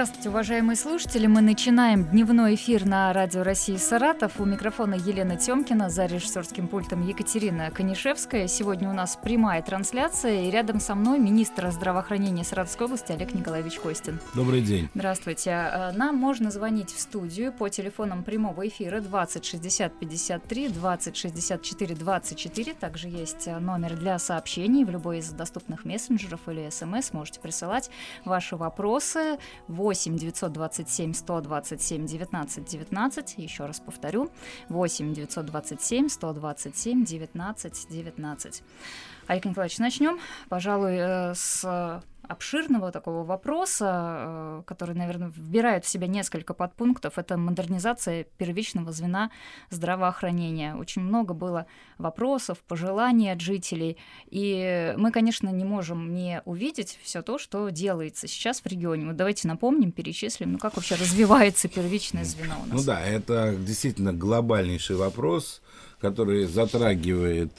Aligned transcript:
Здравствуйте, 0.00 0.30
уважаемые 0.30 0.76
слушатели. 0.76 1.26
Мы 1.26 1.42
начинаем 1.42 2.06
дневной 2.06 2.54
эфир 2.54 2.86
на 2.86 3.12
Радио 3.12 3.42
России 3.42 3.76
Саратов. 3.76 4.40
У 4.40 4.46
микрофона 4.46 4.94
Елена 4.94 5.36
Тёмкина, 5.36 5.90
за 5.90 6.06
режиссерским 6.06 6.68
пультом 6.68 7.06
Екатерина 7.06 7.70
Конишевская. 7.70 8.48
Сегодня 8.48 8.88
у 8.88 8.94
нас 8.94 9.18
прямая 9.22 9.60
трансляция, 9.60 10.44
и 10.44 10.50
рядом 10.50 10.80
со 10.80 10.94
мной 10.94 11.18
министр 11.18 11.70
здравоохранения 11.70 12.44
Саратовской 12.44 12.86
области 12.86 13.12
Олег 13.12 13.34
Николаевич 13.34 13.78
Костин. 13.78 14.20
Добрый 14.34 14.62
день. 14.62 14.88
Здравствуйте. 14.94 15.50
А, 15.50 15.92
нам 15.92 16.16
можно 16.16 16.50
звонить 16.50 16.88
в 16.88 16.98
студию 16.98 17.52
по 17.52 17.68
телефонам 17.68 18.24
прямого 18.24 18.66
эфира 18.66 19.02
20 19.02 19.44
60 19.44 19.98
53, 19.98 20.68
20 20.68 21.14
64 21.14 21.94
24. 21.94 22.72
Также 22.72 23.08
есть 23.08 23.46
а, 23.48 23.60
номер 23.60 23.96
для 23.96 24.18
сообщений 24.18 24.86
в 24.86 24.88
любой 24.88 25.18
из 25.18 25.28
доступных 25.28 25.84
мессенджеров 25.84 26.40
или 26.46 26.70
смс. 26.70 27.12
Можете 27.12 27.40
присылать 27.40 27.90
ваши 28.24 28.56
вопросы. 28.56 29.36
8 29.68 29.89
927 30.16 31.14
127 31.14 32.06
19 32.06 32.64
19. 32.64 33.34
Еще 33.38 33.66
раз 33.66 33.80
повторю. 33.80 34.30
8 34.68 35.14
927 35.14 36.08
127 36.08 37.04
19 37.04 37.88
19. 37.88 38.62
Олег 39.26 39.44
Николаевич, 39.44 39.78
начнем, 39.78 40.18
пожалуй, 40.48 40.96
э, 40.96 41.34
с 41.34 42.02
обширного 42.30 42.92
такого 42.92 43.24
вопроса, 43.24 44.14
э, 44.18 44.62
который, 44.64 44.94
наверное, 44.94 45.32
вбирает 45.36 45.84
в 45.84 45.88
себя 45.88 46.06
несколько 46.06 46.54
подпунктов, 46.54 47.18
это 47.18 47.36
модернизация 47.36 48.24
первичного 48.38 48.92
звена 48.92 49.30
здравоохранения. 49.70 50.76
Очень 50.76 51.02
много 51.02 51.34
было 51.34 51.66
вопросов, 51.98 52.58
пожеланий 52.68 53.32
от 53.32 53.40
жителей, 53.40 53.96
и 54.26 54.94
мы, 54.96 55.10
конечно, 55.10 55.48
не 55.48 55.64
можем 55.64 56.14
не 56.14 56.40
увидеть 56.44 56.98
все 57.02 57.22
то, 57.22 57.38
что 57.38 57.68
делается 57.70 58.28
сейчас 58.28 58.60
в 58.60 58.66
регионе. 58.66 59.06
Вот 59.06 59.16
давайте 59.16 59.48
напомним, 59.48 59.90
перечислим, 59.90 60.52
ну 60.52 60.58
как 60.58 60.76
вообще 60.76 60.94
развивается 60.94 61.68
первичное 61.68 62.24
звено 62.24 62.54
у 62.62 62.66
нас. 62.66 62.80
Ну 62.80 62.84
да, 62.84 63.00
это 63.00 63.56
действительно 63.56 64.12
глобальнейший 64.12 64.94
вопрос, 64.94 65.62
который 66.00 66.46
затрагивает 66.46 67.52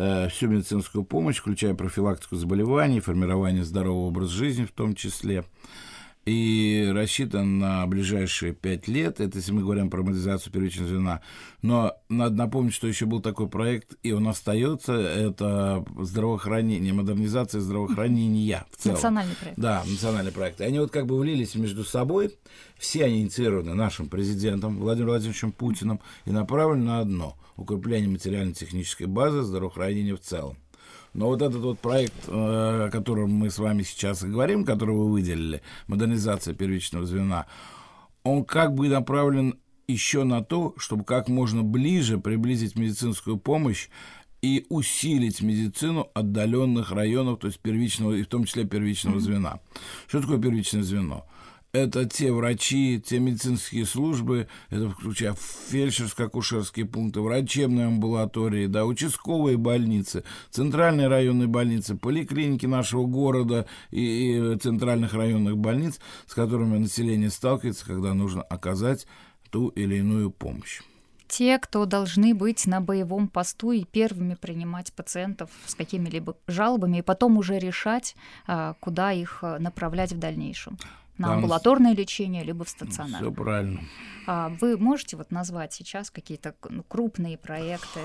Э, 0.00 0.28
всю 0.28 0.46
медицинскую 0.46 1.02
помощь, 1.02 1.38
включая 1.38 1.74
профилактику 1.74 2.36
заболеваний, 2.36 3.00
формирование 3.00 3.64
здорового 3.64 4.06
образа 4.06 4.32
жизни 4.32 4.64
в 4.64 4.70
том 4.70 4.94
числе. 4.94 5.44
И 6.28 6.86
рассчитан 6.92 7.58
на 7.58 7.86
ближайшие 7.86 8.52
пять 8.52 8.86
лет, 8.86 9.18
это 9.18 9.38
если 9.38 9.50
мы 9.50 9.62
говорим 9.62 9.88
про 9.88 10.02
модернизацию 10.02 10.52
первичного 10.52 10.88
звена. 10.88 11.22
Но 11.62 11.94
надо 12.10 12.34
напомнить, 12.34 12.74
что 12.74 12.86
еще 12.86 13.06
был 13.06 13.22
такой 13.22 13.48
проект, 13.48 13.96
и 14.02 14.12
он 14.12 14.28
остается, 14.28 14.92
это 14.92 15.86
здравоохранение, 15.98 16.92
модернизация 16.92 17.62
здравоохранения 17.62 18.66
в 18.70 18.76
целом. 18.76 18.96
Национальный 18.96 19.34
проект. 19.36 19.58
Да, 19.58 19.82
национальный 19.86 20.32
проект. 20.32 20.60
И 20.60 20.64
они 20.64 20.80
вот 20.80 20.90
как 20.90 21.06
бы 21.06 21.18
влились 21.18 21.54
между 21.54 21.82
собой, 21.82 22.36
все 22.76 23.06
они 23.06 23.22
инициированы 23.22 23.72
нашим 23.72 24.10
президентом 24.10 24.78
Владимиром 24.80 25.12
Владимировичем 25.12 25.52
Путиным 25.52 25.98
и 26.26 26.30
направлены 26.30 26.84
на 26.84 27.00
одно– 27.00 27.38
укрепление 27.56 28.10
материально-технической 28.10 29.06
базы 29.06 29.42
здравоохранения 29.42 30.14
в 30.14 30.20
целом. 30.20 30.58
Но 31.18 31.26
вот 31.26 31.42
этот 31.42 31.60
вот 31.62 31.80
проект, 31.80 32.28
э, 32.28 32.30
о 32.30 32.90
котором 32.92 33.32
мы 33.32 33.50
с 33.50 33.58
вами 33.58 33.82
сейчас 33.82 34.22
и 34.22 34.28
говорим, 34.28 34.64
который 34.64 34.94
вы 34.94 35.10
выделили, 35.10 35.62
модернизация 35.88 36.54
первичного 36.54 37.06
звена, 37.06 37.46
он 38.22 38.44
как 38.44 38.72
бы 38.72 38.88
направлен 38.88 39.58
еще 39.88 40.22
на 40.22 40.44
то, 40.44 40.74
чтобы 40.76 41.02
как 41.02 41.28
можно 41.28 41.64
ближе 41.64 42.18
приблизить 42.18 42.76
медицинскую 42.76 43.36
помощь 43.36 43.88
и 44.42 44.64
усилить 44.68 45.42
медицину 45.42 46.08
отдаленных 46.14 46.92
районов, 46.92 47.40
то 47.40 47.48
есть 47.48 47.58
первичного, 47.58 48.12
и 48.12 48.22
в 48.22 48.28
том 48.28 48.44
числе 48.44 48.64
первичного 48.64 49.18
звена. 49.18 49.58
Что 50.06 50.20
такое 50.20 50.38
первичное 50.38 50.84
звено? 50.84 51.26
Это 51.72 52.06
те 52.06 52.32
врачи, 52.32 53.02
те 53.04 53.18
медицинские 53.18 53.84
службы, 53.84 54.48
это 54.70 54.90
включая 54.90 55.34
фельдшерско-акушерские 55.34 56.86
пункты, 56.86 57.20
врачебные 57.20 57.86
амбулатории, 57.86 58.66
да, 58.66 58.86
участковые 58.86 59.58
больницы, 59.58 60.24
центральные 60.50 61.08
районные 61.08 61.48
больницы, 61.48 61.96
поликлиники 61.96 62.66
нашего 62.66 63.04
города 63.04 63.66
и, 63.90 64.54
и 64.54 64.58
центральных 64.58 65.12
районных 65.12 65.58
больниц, 65.58 66.00
с 66.26 66.34
которыми 66.34 66.78
население 66.78 67.30
сталкивается, 67.30 67.86
когда 67.86 68.14
нужно 68.14 68.42
оказать 68.42 69.06
ту 69.50 69.68
или 69.68 69.96
иную 69.96 70.30
помощь. 70.30 70.80
Те, 71.26 71.58
кто 71.58 71.84
должны 71.84 72.34
быть 72.34 72.66
на 72.66 72.80
боевом 72.80 73.28
посту 73.28 73.72
и 73.72 73.84
первыми 73.84 74.34
принимать 74.34 74.94
пациентов 74.94 75.50
с 75.66 75.74
какими-либо 75.74 76.38
жалобами, 76.46 76.98
и 76.98 77.02
потом 77.02 77.36
уже 77.36 77.58
решать, 77.58 78.16
а, 78.46 78.74
куда 78.80 79.12
их 79.12 79.40
а, 79.42 79.58
направлять 79.58 80.12
в 80.12 80.18
дальнейшем 80.18 80.78
на 81.18 81.28
Там... 81.28 81.36
амбулаторное 81.38 81.94
лечение, 81.94 82.44
либо 82.44 82.64
в 82.64 82.68
стационар. 82.68 83.20
Все 83.20 83.32
правильно. 83.32 83.80
А 84.26 84.50
вы 84.60 84.76
можете 84.76 85.16
вот 85.16 85.30
назвать 85.30 85.72
сейчас 85.72 86.10
какие-то 86.10 86.54
ну, 86.68 86.82
крупные 86.82 87.38
проекты? 87.38 88.00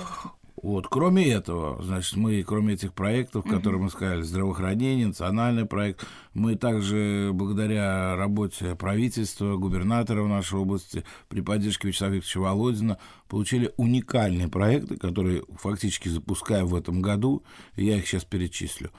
Вот, 0.62 0.88
кроме 0.88 1.28
этого, 1.28 1.84
значит, 1.84 2.16
мы, 2.16 2.42
кроме 2.44 2.76
этих 2.76 2.94
проектов, 2.94 3.44
которые 3.44 3.82
мы 3.82 3.90
сказали, 3.90 4.22
здравоохранение, 4.22 5.08
национальный 5.08 5.66
проект, 5.66 6.06
мы 6.34 6.56
также, 6.56 7.32
благодаря 7.34 8.16
работе 8.16 8.74
правительства, 8.76 9.58
губернатора 9.58 10.24
в 10.24 10.30
нашей 10.30 10.60
области, 10.60 11.04
при 11.28 11.42
поддержке 11.42 11.90
Вячеслава 11.90 12.14
Викторовича 12.14 12.40
Володина, 12.40 12.98
получили 13.28 13.74
уникальные 13.76 14.48
проекты, 14.48 14.96
которые 14.96 15.44
фактически 15.60 16.08
запускаем 16.08 16.68
в 16.68 16.76
этом 16.76 17.02
году, 17.02 17.44
я 17.76 17.98
их 17.98 18.08
сейчас 18.08 18.24
перечислю. 18.24 18.92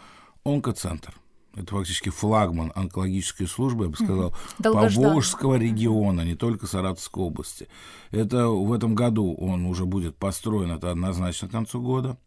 Онкоцентр 0.44 1.14
это 1.56 1.76
фактически 1.76 2.10
флагман 2.10 2.72
онкологической 2.74 3.46
службы, 3.46 3.84
я 3.84 3.90
бы 3.90 3.96
сказал, 3.96 4.34
Поволжского 4.62 5.54
региона, 5.54 6.22
не 6.22 6.34
только 6.34 6.66
Саратовской 6.66 7.22
области. 7.22 7.68
Это 8.10 8.48
в 8.48 8.72
этом 8.72 8.94
году 8.94 9.34
он 9.34 9.66
уже 9.66 9.84
будет 9.84 10.16
построен, 10.16 10.72
это 10.72 10.90
однозначно 10.90 11.48
к 11.48 11.52
концу 11.52 11.80
года. 11.80 12.18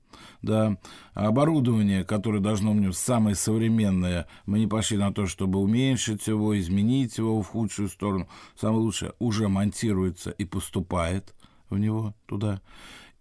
Да. 0.42 0.78
Оборудование, 1.14 2.04
которое 2.04 2.40
должно 2.40 2.74
мне 2.74 2.92
самое 2.94 3.36
современное, 3.36 4.28
мы 4.46 4.60
не 4.60 4.68
пошли 4.68 4.98
на 4.98 5.12
то, 5.12 5.28
чтобы 5.28 5.60
уменьшить 5.60 6.28
его, 6.28 6.58
изменить 6.58 7.18
его 7.18 7.42
в 7.42 7.48
худшую 7.48 7.90
сторону. 7.90 8.28
Самое 8.60 8.82
лучшее 8.82 9.14
уже 9.20 9.48
монтируется 9.48 10.32
и 10.32 10.46
поступает 10.46 11.34
в 11.70 11.78
него 11.78 12.14
туда. 12.26 12.62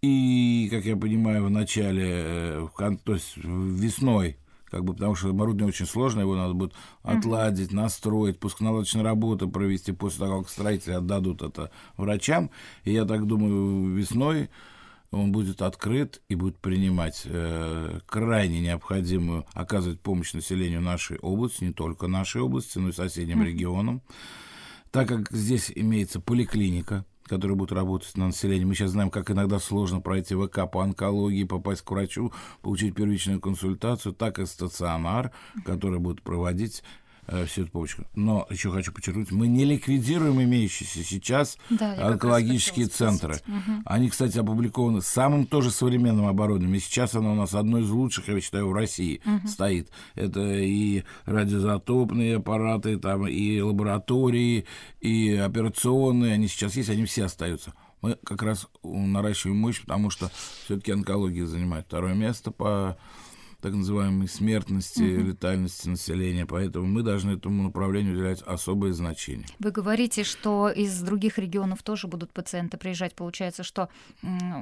И, 0.01 0.67
как 0.71 0.85
я 0.85 0.95
понимаю, 0.95 1.45
в 1.45 1.49
начале, 1.49 2.05
э, 2.07 2.67
то 3.03 3.13
есть 3.13 3.35
весной 3.37 4.37
как 4.69 4.83
бы, 4.83 4.93
потому 4.93 5.15
что 5.15 5.29
оборудование 5.29 5.69
очень 5.69 5.85
сложное, 5.85 6.23
его 6.23 6.35
надо 6.35 6.53
будет 6.53 6.73
отладить, 7.03 7.71
настроить, 7.71 8.39
пусконаладочную 8.39 9.05
работу 9.05 9.49
провести 9.49 9.91
после 9.91 10.25
того, 10.25 10.41
как 10.41 10.49
строители 10.49 10.93
отдадут 10.93 11.41
это 11.41 11.71
врачам. 11.95 12.49
И 12.83 12.91
я 12.91 13.05
так 13.05 13.25
думаю, 13.25 13.95
весной 13.95 14.49
он 15.11 15.31
будет 15.31 15.61
открыт 15.61 16.21
и 16.27 16.35
будет 16.35 16.57
принимать 16.57 17.23
э, 17.25 17.99
крайне 18.05 18.59
необходимую, 18.59 19.45
оказывать 19.53 20.01
помощь 20.01 20.33
населению 20.33 20.81
нашей 20.81 21.17
области, 21.19 21.63
не 21.63 21.71
только 21.71 22.07
нашей 22.07 22.41
области, 22.41 22.77
но 22.77 22.89
и 22.89 22.93
соседним 22.93 23.43
регионам. 23.43 24.01
Так 24.91 25.07
как 25.07 25.31
здесь 25.31 25.71
имеется 25.73 26.19
поликлиника, 26.19 27.05
которые 27.27 27.55
будут 27.57 27.71
работать 27.71 28.15
на 28.17 28.27
населении. 28.27 28.65
Мы 28.65 28.75
сейчас 28.75 28.91
знаем, 28.91 29.09
как 29.09 29.29
иногда 29.31 29.59
сложно 29.59 30.01
пройти 30.01 30.35
ВК 30.35 30.69
по 30.71 30.81
онкологии, 30.81 31.43
попасть 31.43 31.81
к 31.81 31.91
врачу, 31.91 32.31
получить 32.61 32.95
первичную 32.95 33.39
консультацию, 33.39 34.13
так 34.13 34.39
и 34.39 34.45
стационар, 34.45 35.31
который 35.65 35.99
будет 35.99 36.21
проводить 36.21 36.83
всю 37.45 37.63
эту 37.63 37.71
помощь. 37.71 37.95
Но 38.15 38.47
еще 38.49 38.71
хочу 38.71 38.91
подчеркнуть, 38.91 39.31
мы 39.31 39.47
не 39.47 39.65
ликвидируем 39.65 40.41
имеющиеся 40.41 41.03
сейчас 41.03 41.57
да, 41.69 41.93
онкологические 42.07 42.87
центры. 42.87 43.35
Угу. 43.47 43.81
Они, 43.85 44.09
кстати, 44.09 44.37
опубликованы 44.37 45.01
самым 45.01 45.45
тоже 45.45 45.71
современным 45.71 46.27
оборудованием. 46.27 46.75
И 46.75 46.79
сейчас 46.79 47.15
оно 47.15 47.33
у 47.33 47.35
нас 47.35 47.53
одно 47.53 47.79
из 47.79 47.89
лучших, 47.89 48.27
я 48.29 48.39
считаю, 48.41 48.69
в 48.69 48.73
России 48.73 49.21
угу. 49.25 49.47
стоит. 49.47 49.89
Это 50.15 50.41
и 50.41 51.03
радиозатопные 51.25 52.37
аппараты, 52.37 52.97
там, 52.97 53.27
и 53.27 53.59
лаборатории, 53.59 54.65
и 55.01 55.33
операционные. 55.35 56.33
Они 56.33 56.47
сейчас 56.47 56.75
есть, 56.75 56.89
они 56.89 57.05
все 57.05 57.25
остаются. 57.25 57.73
Мы 58.01 58.17
как 58.23 58.43
раз 58.43 58.67
наращиваем 58.83 59.57
мощь, 59.57 59.81
потому 59.81 60.09
что 60.09 60.31
все-таки 60.65 60.91
онкология 60.91 61.45
занимает 61.45 61.85
второе 61.87 62.13
место 62.13 62.51
по 62.51 62.97
так 63.61 63.73
называемой 63.73 64.27
смертности, 64.27 65.01
угу. 65.01 65.27
летальности 65.29 65.89
населения, 65.89 66.45
поэтому 66.45 66.85
мы 66.85 67.03
должны 67.03 67.31
этому 67.31 67.63
направлению 67.63 68.13
уделять 68.13 68.41
особое 68.43 68.93
значение. 68.93 69.47
Вы 69.59 69.71
говорите, 69.71 70.23
что 70.23 70.69
из 70.69 71.01
других 71.01 71.37
регионов 71.37 71.83
тоже 71.83 72.07
будут 72.07 72.31
пациенты 72.31 72.77
приезжать. 72.77 73.15
Получается, 73.15 73.63
что 73.63 73.89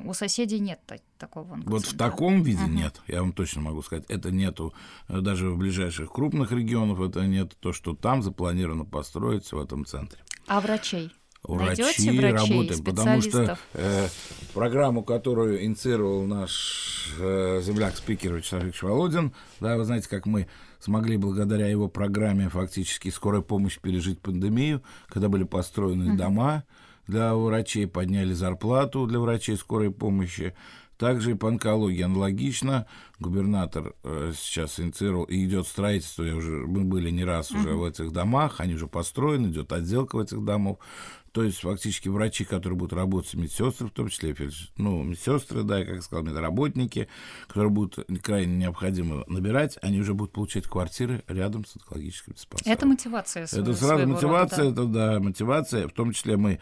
у 0.05 0.13
соседей 0.13 0.59
нет 0.59 0.79
такого 1.17 1.59
Вот 1.65 1.85
в 1.85 1.97
таком 1.97 2.41
виде 2.43 2.63
угу. 2.63 2.71
нет, 2.71 3.01
я 3.07 3.21
вам 3.21 3.33
точно 3.33 3.61
могу 3.61 3.81
сказать. 3.81 4.05
Это 4.07 4.31
нету 4.31 4.73
э, 5.07 5.19
даже 5.21 5.49
в 5.49 5.57
ближайших 5.57 6.11
крупных 6.11 6.51
регионах, 6.51 6.99
это 6.99 7.25
нет 7.25 7.55
то, 7.59 7.73
что 7.73 7.95
там 7.95 8.21
запланировано 8.21 8.85
построиться 8.85 9.55
в 9.55 9.59
этом 9.59 9.85
центре. 9.85 10.19
А 10.47 10.61
врачей? 10.61 11.11
Врачи, 11.47 11.83
врачей, 11.83 12.31
работаем, 12.31 12.83
потому 12.83 13.21
что 13.21 13.57
э, 13.73 14.07
программу, 14.53 15.03
которую 15.03 15.63
инициировал 15.65 16.23
наш 16.25 17.13
э, 17.19 17.61
земляк-спикер 17.63 18.33
Вячеслав 18.33 18.63
Викторович 18.63 18.83
Володин, 18.83 19.33
да, 19.59 19.77
вы 19.77 19.85
знаете, 19.85 20.09
как 20.09 20.25
мы 20.25 20.47
смогли 20.79 21.17
благодаря 21.17 21.67
его 21.67 21.87
программе 21.87 22.49
фактически 22.49 23.09
скорой 23.09 23.41
помощи 23.41 23.79
пережить 23.81 24.19
пандемию, 24.19 24.83
когда 25.07 25.29
были 25.29 25.43
построены 25.43 26.11
mm-hmm. 26.11 26.17
дома 26.17 26.63
для 27.07 27.35
врачей, 27.35 27.87
подняли 27.87 28.33
зарплату 28.33 29.07
для 29.07 29.19
врачей 29.19 29.57
скорой 29.57 29.91
помощи, 29.91 30.53
также 30.97 31.31
и 31.31 31.33
по 31.35 31.49
онкологии 31.49 32.01
аналогично. 32.01 32.87
Губернатор 33.19 33.95
э, 34.03 34.33
сейчас 34.35 34.79
инициировал, 34.79 35.23
и 35.23 35.45
идет 35.45 35.67
строительство, 35.67 36.23
я 36.23 36.35
уже, 36.35 36.51
мы 36.51 36.83
были 36.83 37.09
не 37.09 37.23
раз 37.23 37.51
уже 37.51 37.69
uh-huh. 37.69 37.75
в 37.75 37.83
этих 37.85 38.11
домах, 38.11 38.59
они 38.59 38.75
уже 38.75 38.87
построены, 38.87 39.47
идет 39.47 39.71
отделка 39.71 40.17
в 40.17 40.19
этих 40.19 40.43
домах. 40.43 40.77
То 41.35 41.43
есть 41.43 41.59
фактически 41.59 42.07
врачи, 42.07 42.45
которые 42.45 42.77
будут 42.77 42.93
работать, 42.93 43.33
медсестры, 43.33 43.87
в 43.87 43.91
том 43.91 44.07
числе, 44.07 44.33
ну, 44.77 45.03
медсестры, 45.03 45.63
да, 45.63 45.81
и, 45.81 45.85
как 45.85 46.01
сказал, 46.01 46.23
медработники, 46.23 47.09
которые 47.47 47.71
будут 47.71 48.05
крайне 48.21 48.55
необходимо 48.55 49.25
набирать, 49.27 49.77
они 49.81 49.99
уже 49.99 50.13
будут 50.13 50.31
получать 50.31 50.65
квартиры 50.65 51.23
рядом 51.27 51.65
с 51.65 51.75
онкологическим 51.75 52.33
диспансером. 52.33 52.71
Это 52.71 52.85
мотивация. 52.85 53.43
Это 53.43 53.73
сразу 53.73 54.07
мотивация, 54.07 54.65
рода, 54.65 54.85
да. 54.85 55.07
это 55.07 55.19
да, 55.19 55.19
мотивация. 55.19 55.87
В 55.89 55.91
том 55.91 56.13
числе 56.13 56.37
мы, 56.37 56.59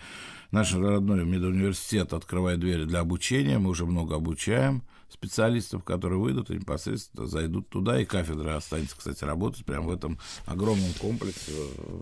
наш 0.49 0.73
родной 0.73 1.23
медуниверситет 1.23 2.11
открывает 2.11 2.59
двери 2.59 2.85
для 2.85 3.01
обучения, 3.01 3.59
мы 3.59 3.69
уже 3.69 3.85
много 3.85 4.15
обучаем 4.15 4.81
специалистов, 5.09 5.83
которые 5.83 6.19
выйдут 6.19 6.49
и 6.49 6.55
непосредственно 6.55 7.27
зайдут 7.27 7.69
туда, 7.69 8.01
и 8.01 8.05
кафедра 8.05 8.57
останется, 8.57 8.97
кстати, 8.97 9.23
работать 9.23 9.65
прямо 9.65 9.87
в 9.87 9.93
этом 9.93 10.19
огромном 10.45 10.91
комплексе 10.99 11.51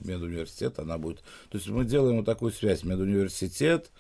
медуниверситет, 0.04 0.80
она 0.80 0.98
будет... 0.98 1.20
То 1.50 1.58
есть 1.58 1.68
мы 1.70 1.86
делаем 1.86 2.18
вот 2.18 2.26
такую 2.26 2.52
связь, 2.52 2.84
медуниверситет, 2.84 3.92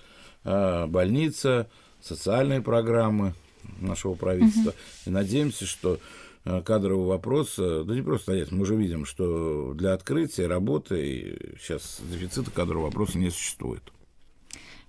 а, 0.43 0.87
больница, 0.87 1.69
социальные 2.01 2.61
программы 2.61 3.33
нашего 3.79 4.15
правительства, 4.15 4.71
угу. 4.71 4.77
и 5.05 5.09
надеемся, 5.09 5.65
что 5.65 5.99
а, 6.45 6.61
кадровый 6.61 7.07
вопрос, 7.07 7.55
да 7.57 7.93
не 7.93 8.01
просто 8.01 8.31
стоять, 8.31 8.51
мы 8.51 8.61
уже 8.61 8.75
видим, 8.75 9.05
что 9.05 9.73
для 9.73 9.93
открытия 9.93 10.47
работы 10.47 11.55
сейчас 11.61 12.01
дефицита 12.09 12.49
кадрового 12.49 12.85
вопроса 12.85 13.17
не 13.17 13.29
существует. 13.29 13.83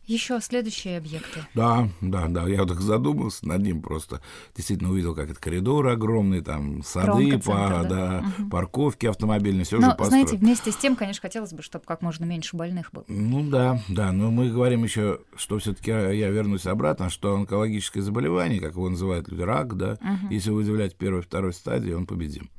Еще 0.07 0.41
следующие 0.41 0.99
объекты. 0.99 1.47
Да, 1.55 1.89
да, 2.01 2.27
да. 2.27 2.49
Я 2.49 2.61
вот 2.61 2.71
так 2.71 2.81
задумался 2.81 3.47
над 3.47 3.63
ним 3.63 3.81
просто. 3.83 4.21
Действительно 4.55 4.91
увидел, 4.91 5.15
как 5.15 5.31
это 5.31 5.41
коридоры 5.41 5.93
огромные, 5.93 6.43
там 6.43 6.83
сады, 6.83 7.39
по, 7.39 7.55
да, 7.55 7.85
да 7.85 8.25
угу. 8.39 8.51
парковки 8.51 9.07
автомобильные, 9.07 9.65
все 9.65 9.79
но, 9.79 9.89
уже 9.89 9.97
построено. 9.97 10.27
знаете, 10.27 10.45
вместе 10.45 10.73
с 10.73 10.77
тем, 10.77 10.97
конечно, 10.97 11.23
хотелось 11.23 11.53
бы, 11.53 11.63
чтобы 11.63 11.85
как 11.85 12.03
можно 12.03 12.25
меньше 12.25 12.57
больных 12.57 12.91
было. 12.93 13.05
Ну 13.07 13.49
да, 13.49 13.81
да. 13.89 14.11
Но 14.11 14.33
мы 14.33 14.51
говорим 14.51 14.83
еще, 14.83 15.21
что 15.37 15.59
все-таки 15.59 15.91
я 15.91 16.31
вернусь 16.31 16.67
обратно, 16.67 17.09
что 17.09 17.35
онкологическое 17.35 18.03
заболевание, 18.03 18.61
как 18.61 18.73
его 18.73 18.89
называют 18.89 19.29
люди, 19.29 19.43
рак, 19.43 19.77
да, 19.77 19.99
угу. 20.01 20.33
если 20.33 20.51
выявлять 20.51 20.97
первой, 20.97 21.23
второй 21.23 21.53
стадии, 21.53 21.93
он 21.93 22.07
победим. 22.07 22.51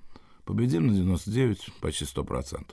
Победим 0.45 0.87
на 0.87 0.93
99, 0.93 1.69
почти 1.81 2.05
100%. 2.05 2.71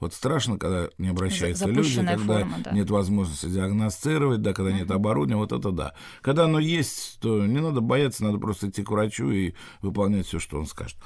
Вот 0.00 0.14
страшно, 0.14 0.58
когда 0.58 0.88
не 0.98 1.08
обращаются 1.08 1.66
люди, 1.66 1.96
когда 1.96 2.16
форма, 2.16 2.56
да. 2.64 2.72
нет 2.72 2.90
возможности 2.90 3.46
диагностировать, 3.46 4.40
да, 4.40 4.54
когда 4.54 4.72
нет 4.72 4.90
оборудования, 4.90 5.36
вот 5.36 5.52
это 5.52 5.70
да. 5.70 5.94
Когда 6.22 6.44
оно 6.44 6.58
есть, 6.58 7.18
то 7.20 7.46
не 7.46 7.60
надо 7.60 7.80
бояться, 7.80 8.24
надо 8.24 8.38
просто 8.38 8.68
идти 8.68 8.82
к 8.82 8.90
врачу 8.90 9.30
и 9.30 9.52
выполнять 9.82 10.26
все, 10.26 10.38
что 10.38 10.58
он 10.58 10.66
скажет. 10.66 10.96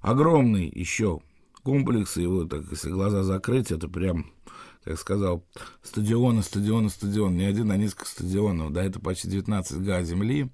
Огромный 0.00 0.68
еще 0.68 1.20
комплекс, 1.62 2.16
его 2.18 2.44
так, 2.44 2.64
если 2.70 2.90
глаза 2.90 3.22
закрыть, 3.22 3.70
это 3.70 3.88
прям 3.88 4.26
как 4.84 4.98
сказал, 4.98 5.44
стадионы, 5.82 6.42
стадионы, 6.42 6.88
стадион, 6.88 7.36
не 7.36 7.44
один, 7.44 7.70
а 7.70 7.76
несколько 7.76 8.06
стадионов, 8.06 8.72
да, 8.72 8.82
это 8.82 8.98
почти 8.98 9.28
19 9.28 9.80
га 9.82 10.02
земли, 10.02 10.50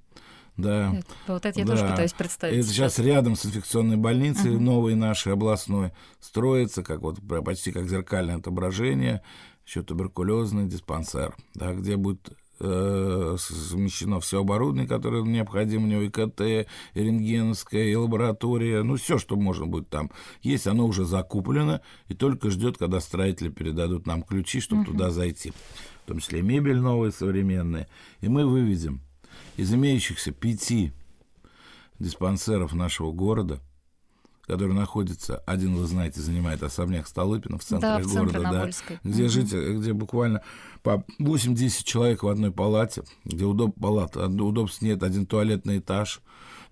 да. 0.58 1.00
Вот 1.28 1.46
это 1.46 1.58
я 1.58 1.64
да. 1.64 1.72
тоже 1.72 1.88
пытаюсь 1.88 2.12
представить. 2.12 2.58
Это 2.58 2.69
сейчас 2.69 2.99
рядом 2.99 3.37
с 3.37 3.46
инфекционной 3.46 3.96
больницей, 3.96 4.50
uh-huh. 4.52 4.58
новой 4.58 4.96
нашей 4.96 5.32
областной, 5.32 5.93
строится, 6.20 6.82
как 6.82 7.00
вот 7.00 7.20
почти 7.44 7.70
как 7.70 7.88
зеркальное 7.88 8.37
отображение, 8.37 9.22
еще 9.64 9.82
туберкулезный 9.82 10.66
диспансер, 10.66 11.37
да, 11.55 11.75
где 11.75 11.96
будет 11.96 12.31
э, 12.58 13.37
совмещено 13.38 14.19
все 14.19 14.40
оборудование, 14.40 14.88
которое 14.88 15.22
необходимо 15.22 15.84
у 15.84 15.87
него, 15.87 16.02
и 16.02 16.10
КТ, 16.10 16.40
и 16.40 16.66
рентгеновская, 16.94 17.84
и 17.84 17.94
лаборатория, 17.94 18.82
ну, 18.82 18.96
все, 18.96 19.19
что 19.19 19.37
можно 19.37 19.66
будет 19.66 19.88
там 19.88 20.10
есть, 20.43 20.66
оно 20.66 20.87
уже 20.87 21.05
закуплено, 21.05 21.82
и 22.08 22.14
только 22.14 22.50
ждет, 22.50 22.78
когда 22.78 22.99
строители 22.99 23.49
передадут 23.49 24.08
нам 24.08 24.25
ключи, 24.25 24.58
чтобы 24.58 24.82
uh-huh. 24.82 24.87
туда 24.87 25.10
зайти. 25.10 25.52
В 26.05 26.08
том 26.08 26.19
числе 26.19 26.43
мебель 26.43 26.78
новая, 26.78 27.12
современная. 27.12 27.87
И 28.22 28.28
мы 28.28 28.44
выведем 28.44 29.02
из 29.58 29.75
имеющихся 29.75 30.31
пяти 30.31 30.93
диспансеров 31.99 32.72
нашего 32.72 33.10
города, 33.10 33.60
который 34.46 34.72
находится, 34.72 35.38
один, 35.46 35.75
вы 35.75 35.84
знаете, 35.87 36.20
занимает 36.20 36.62
особняк 36.62 37.08
Столыпина 37.08 37.58
в 37.58 37.64
центре 37.64 37.88
да, 37.88 37.99
в 37.99 38.06
города, 38.06 38.40
да, 38.40 38.70
где 39.02 39.25
угу. 39.25 39.31
жить, 39.31 39.52
где 39.52 39.93
буквально 39.93 40.43
по 40.82 41.05
8-10 41.20 41.82
человек 41.82 42.22
в 42.22 42.28
одной 42.28 42.52
палате, 42.52 43.02
где 43.25 43.44
удоб, 43.44 43.75
палата, 43.78 44.26
удобств 44.26 44.81
нет, 44.81 45.02
один 45.02 45.26
туалетный 45.26 45.78
этаж. 45.78 46.20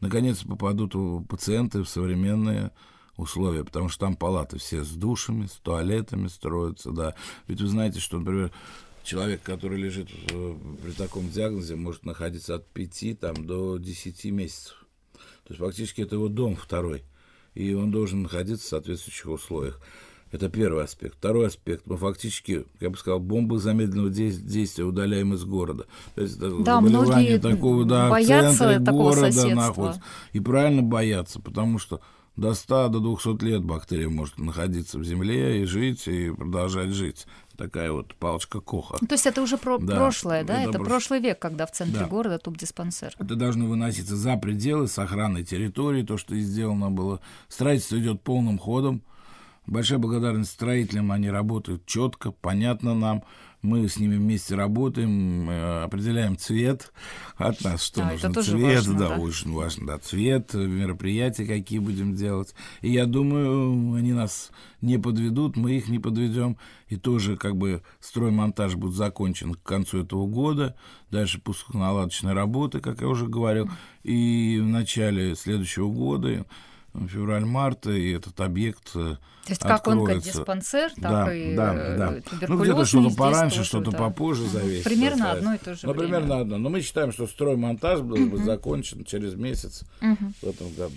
Наконец 0.01 0.45
попадут 0.45 0.95
пациенты 1.29 1.83
в 1.83 1.89
современные 1.89 2.71
условия, 3.17 3.65
потому 3.65 3.89
что 3.89 4.07
там 4.07 4.15
палаты 4.15 4.59
все 4.59 4.85
с 4.85 4.91
душами, 4.91 5.47
с 5.47 5.55
туалетами 5.55 6.29
строятся, 6.29 6.93
да. 6.93 7.15
Ведь 7.49 7.61
вы 7.61 7.67
знаете, 7.67 7.99
что, 7.99 8.19
например, 8.19 8.53
человек, 9.07 9.43
который 9.43 9.79
лежит 9.79 10.09
при 10.27 10.91
таком 10.93 11.31
диагнозе, 11.31 11.77
может 11.77 12.05
находиться 12.05 12.57
от 12.57 12.67
5 12.67 13.21
там, 13.21 13.47
до 13.47 13.79
10 13.79 14.25
месяцев. 14.27 14.85
То 15.45 15.51
есть 15.53 15.61
фактически 15.61 16.03
это 16.03 16.17
его 16.17 16.29
дом 16.29 16.57
второй. 16.57 17.05
И 17.55 17.73
он 17.73 17.91
должен 17.91 18.23
находиться 18.23 18.67
в 18.67 18.69
соответствующих 18.69 19.27
условиях. 19.27 19.81
Это 20.33 20.51
первый 20.51 20.85
аспект. 20.85 21.17
Второй 21.17 21.47
аспект. 21.47 21.87
Мы 21.87 21.97
фактически, 21.97 22.67
я 22.81 22.91
бы 22.91 22.99
сказал, 22.99 23.21
бомбы 23.21 23.59
замедленного 23.59 24.11
действия 24.11 24.85
удаляем 24.85 25.33
из 25.33 25.45
города. 25.45 25.87
То 26.17 26.23
есть 26.23 26.39
да, 26.39 26.81
многие 26.81 27.39
такого, 27.39 27.85
да, 27.85 28.11
боятся 28.11 28.81
такого 28.85 29.11
города 29.11 29.33
соседства. 29.33 29.55
находится. 29.55 30.03
И 30.33 30.41
правильно 30.41 30.83
боятся, 30.83 31.41
потому 31.41 31.79
что 31.79 32.01
до 32.35 32.53
100, 32.55 32.89
до 32.89 33.01
200 33.01 33.45
лет 33.45 33.65
бактерия 33.65 34.09
может 34.11 34.39
находиться 34.39 34.99
в 34.99 35.05
земле 35.05 35.63
и 35.63 35.65
жить, 35.65 36.07
и 36.09 36.31
продолжать 36.31 36.91
жить. 36.91 37.27
Такая 37.57 37.91
вот 37.91 38.15
палочка 38.15 38.61
Коха. 38.61 38.97
Ну, 39.01 39.07
то 39.07 39.15
есть 39.15 39.27
это 39.27 39.41
уже 39.41 39.57
про 39.57 39.79
да, 39.79 39.97
прошлое, 39.97 40.45
да? 40.45 40.61
Это, 40.61 40.71
это 40.71 40.79
прош... 40.79 40.89
прошлый 40.89 41.21
век, 41.21 41.39
когда 41.39 41.67
в 41.67 41.73
центре 41.73 42.01
да. 42.01 42.07
города 42.07 42.39
туб-диспансер. 42.39 43.15
Это 43.19 43.35
должно 43.35 43.67
выноситься 43.67 44.17
за 44.17 44.37
пределы 44.37 44.89
с 44.89 44.99
охраной 44.99 45.45
территории, 45.45 46.03
то, 46.03 46.19
что 46.19 46.35
и 46.35 46.41
сделано 46.41 46.91
было. 46.91 47.21
Строительство 47.49 47.99
идет 47.99 48.23
полным 48.23 48.59
ходом. 48.59 49.03
Большая 49.67 49.99
благодарность 49.99 50.53
строителям, 50.53 51.11
они 51.11 51.29
работают 51.29 51.87
четко, 51.87 52.31
понятно 52.31 52.95
нам 52.95 53.25
мы 53.67 53.89
с 53.89 53.99
ними 53.99 54.17
вместе 54.17 54.55
работаем, 54.55 55.49
определяем 55.85 56.39
цвет 56.39 56.93
от 57.37 57.63
нас, 57.63 57.83
что 57.83 58.03
а, 58.03 58.13
нужно. 58.13 58.43
цвет, 58.43 58.77
важно, 58.77 58.99
да, 58.99 59.09
да, 59.09 59.17
очень 59.17 59.53
важно, 59.53 59.87
да, 59.87 59.99
цвет, 59.99 60.55
мероприятия 60.55 61.45
какие 61.45 61.81
будем 61.81 62.15
делать. 62.15 62.55
И 62.81 62.91
я 62.91 63.07
думаю, 63.07 63.95
они 63.95 64.13
нас 64.13 64.51
не 64.81 64.99
подведут, 64.99 65.57
мы 65.57 65.73
их 65.73 65.89
не 65.89 65.99
подведем. 65.99 66.57
И 66.89 66.97
тоже 66.97 67.37
как 67.37 67.57
бы 67.57 67.83
строймонтаж 68.01 68.77
будет 68.77 68.95
закончен 68.95 69.55
к 69.55 69.63
концу 69.63 70.03
этого 70.05 70.27
года. 70.27 70.77
Дальше 71.11 71.41
пусконаладочные 71.41 72.35
работы, 72.35 72.81
как 72.81 73.01
я 73.01 73.09
уже 73.09 73.27
говорил. 73.27 73.69
И 74.05 74.59
в 74.63 74.67
начале 74.67 75.35
следующего 75.35 75.91
года 75.91 76.47
февраль-март, 77.09 77.87
и 77.87 78.13
этот 78.13 78.41
объект 78.41 78.91
э, 78.95 79.17
То 79.17 79.19
есть 79.49 79.61
как 79.61 79.87
онкодиспансер, 79.87 80.91
так 80.93 81.03
да, 81.03 81.35
и 81.35 81.55
да, 81.55 81.75
э, 81.75 81.99
да. 81.99 82.47
Ну, 82.49 82.63
где-то 82.63 82.85
что-то 82.85 83.15
пораньше, 83.15 83.65
что-то 83.65 83.91
да. 83.91 83.99
попозже 83.99 84.49
зависит. 84.49 84.85
Примерно 84.85 85.33
одно 85.33 85.55
и 85.55 85.59
то 85.59 85.75
же 85.75 85.81
Ну, 85.87 85.93
время. 85.93 86.05
примерно 86.07 86.41
одно. 86.41 86.59
Но 86.59 86.69
мы 86.71 86.81
считаем, 86.81 87.13
что 87.13 87.27
строймонтаж 87.27 88.01
был 88.01 88.27
бы 88.27 88.39
закончен 88.39 89.05
через 89.05 89.35
месяц 89.35 89.85
в 90.01 90.47
этом 90.47 90.73
году. 90.75 90.95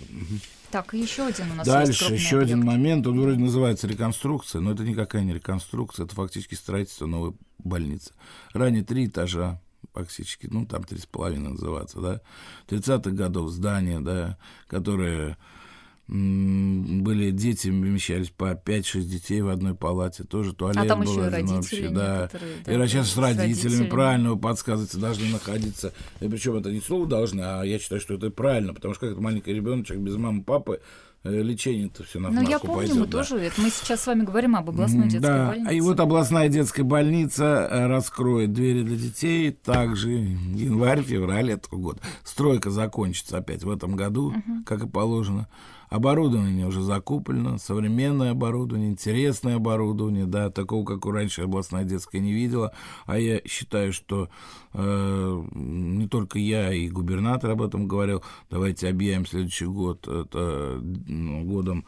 Так, 0.70 0.94
еще 0.94 1.26
один 1.26 1.50
у 1.50 1.54
нас 1.56 1.66
Дальше 1.66 2.14
еще 2.14 2.36
объект. 2.36 2.52
один 2.52 2.64
момент, 2.64 3.06
он 3.06 3.20
вроде 3.20 3.40
называется 3.40 3.88
реконструкция, 3.88 4.60
но 4.60 4.70
это 4.72 4.84
никакая 4.84 5.24
не 5.24 5.34
реконструкция, 5.34 6.06
это 6.06 6.14
фактически 6.14 6.54
строительство 6.54 7.06
новой 7.06 7.34
больницы. 7.58 8.12
Ранее 8.52 8.84
три 8.84 9.06
этажа, 9.06 9.60
фактически, 9.92 10.46
ну, 10.50 10.66
там 10.66 10.84
три 10.84 10.98
с 10.98 11.06
половиной 11.06 11.50
называться, 11.50 12.00
да, 12.00 12.20
30-х 12.68 13.10
годов 13.10 13.50
здание, 13.50 14.00
да, 14.00 14.38
которое 14.68 15.36
были 16.10 17.30
дети, 17.30 17.68
вмещались 17.68 18.30
по 18.30 18.54
5-6 18.54 19.02
детей 19.02 19.42
в 19.42 19.48
одной 19.48 19.76
палате, 19.76 20.24
тоже 20.24 20.54
туалет 20.54 20.78
а 20.78 20.84
там 20.84 21.02
был 21.02 21.12
еще 21.12 21.26
и 21.26 21.30
родители 21.30 21.86
да. 21.86 22.28
да. 22.64 22.84
И 22.84 22.88
сейчас 22.88 23.10
с 23.10 23.16
родителями, 23.16 23.52
родителями, 23.52 23.88
правильно, 23.88 24.30
вы 24.32 24.38
подсказываете, 24.38 24.98
должны 24.98 25.28
находиться. 25.30 25.92
И 26.20 26.28
причем 26.28 26.56
это 26.56 26.72
не 26.72 26.80
слово 26.80 27.06
должны, 27.06 27.42
а 27.42 27.62
я 27.62 27.78
считаю, 27.78 28.00
что 28.00 28.14
это 28.14 28.28
правильно, 28.30 28.74
потому 28.74 28.94
что 28.94 29.06
как 29.06 29.12
это 29.12 29.20
маленький 29.20 29.52
ребеночек 29.52 29.98
без 29.98 30.16
мамы, 30.16 30.42
папы, 30.42 30.80
э, 31.22 31.42
лечение-то 31.42 32.02
все 32.02 32.18
на 32.18 32.30
Ну, 32.30 32.42
я 32.42 32.58
помню, 32.58 32.76
пойдет, 32.76 32.96
мы 32.96 33.06
да. 33.06 33.12
тоже, 33.12 33.36
это 33.36 33.60
мы 33.60 33.70
сейчас 33.70 34.00
с 34.00 34.06
вами 34.08 34.24
говорим 34.24 34.56
об 34.56 34.68
областной 34.68 35.08
детской 35.08 35.28
да. 35.28 35.46
больнице. 35.46 35.74
И 35.76 35.80
вот 35.80 36.00
областная 36.00 36.48
детская 36.48 36.82
больница 36.82 37.68
э, 37.70 37.86
раскроет 37.86 38.52
двери 38.52 38.82
для 38.82 38.96
детей 38.96 39.52
также 39.52 40.10
январь-февраль 40.10 41.52
этого 41.52 41.78
года. 41.78 42.00
Стройка 42.24 42.70
закончится 42.70 43.38
опять 43.38 43.62
в 43.62 43.70
этом 43.70 43.94
году, 43.94 44.30
угу. 44.30 44.64
как 44.66 44.82
и 44.82 44.88
положено. 44.88 45.46
Оборудование 45.90 46.68
уже 46.68 46.82
закуплено, 46.82 47.58
современное 47.58 48.30
оборудование, 48.30 48.90
интересное 48.90 49.56
оборудование, 49.56 50.24
да, 50.24 50.48
такого, 50.48 50.84
как 50.84 51.04
у 51.04 51.10
раньше 51.10 51.42
областная 51.42 51.82
детская 51.82 52.20
не 52.20 52.32
видела. 52.32 52.72
А 53.06 53.18
я 53.18 53.40
считаю, 53.44 53.92
что 53.92 54.28
э, 54.72 55.42
не 55.52 56.06
только 56.06 56.38
я 56.38 56.72
и 56.72 56.88
губернатор 56.88 57.50
об 57.50 57.62
этом 57.62 57.88
говорил, 57.88 58.22
давайте 58.50 58.88
объявим 58.88 59.26
следующий 59.26 59.66
год 59.66 60.06
это 60.06 60.80
ну, 60.80 61.42
годом 61.42 61.84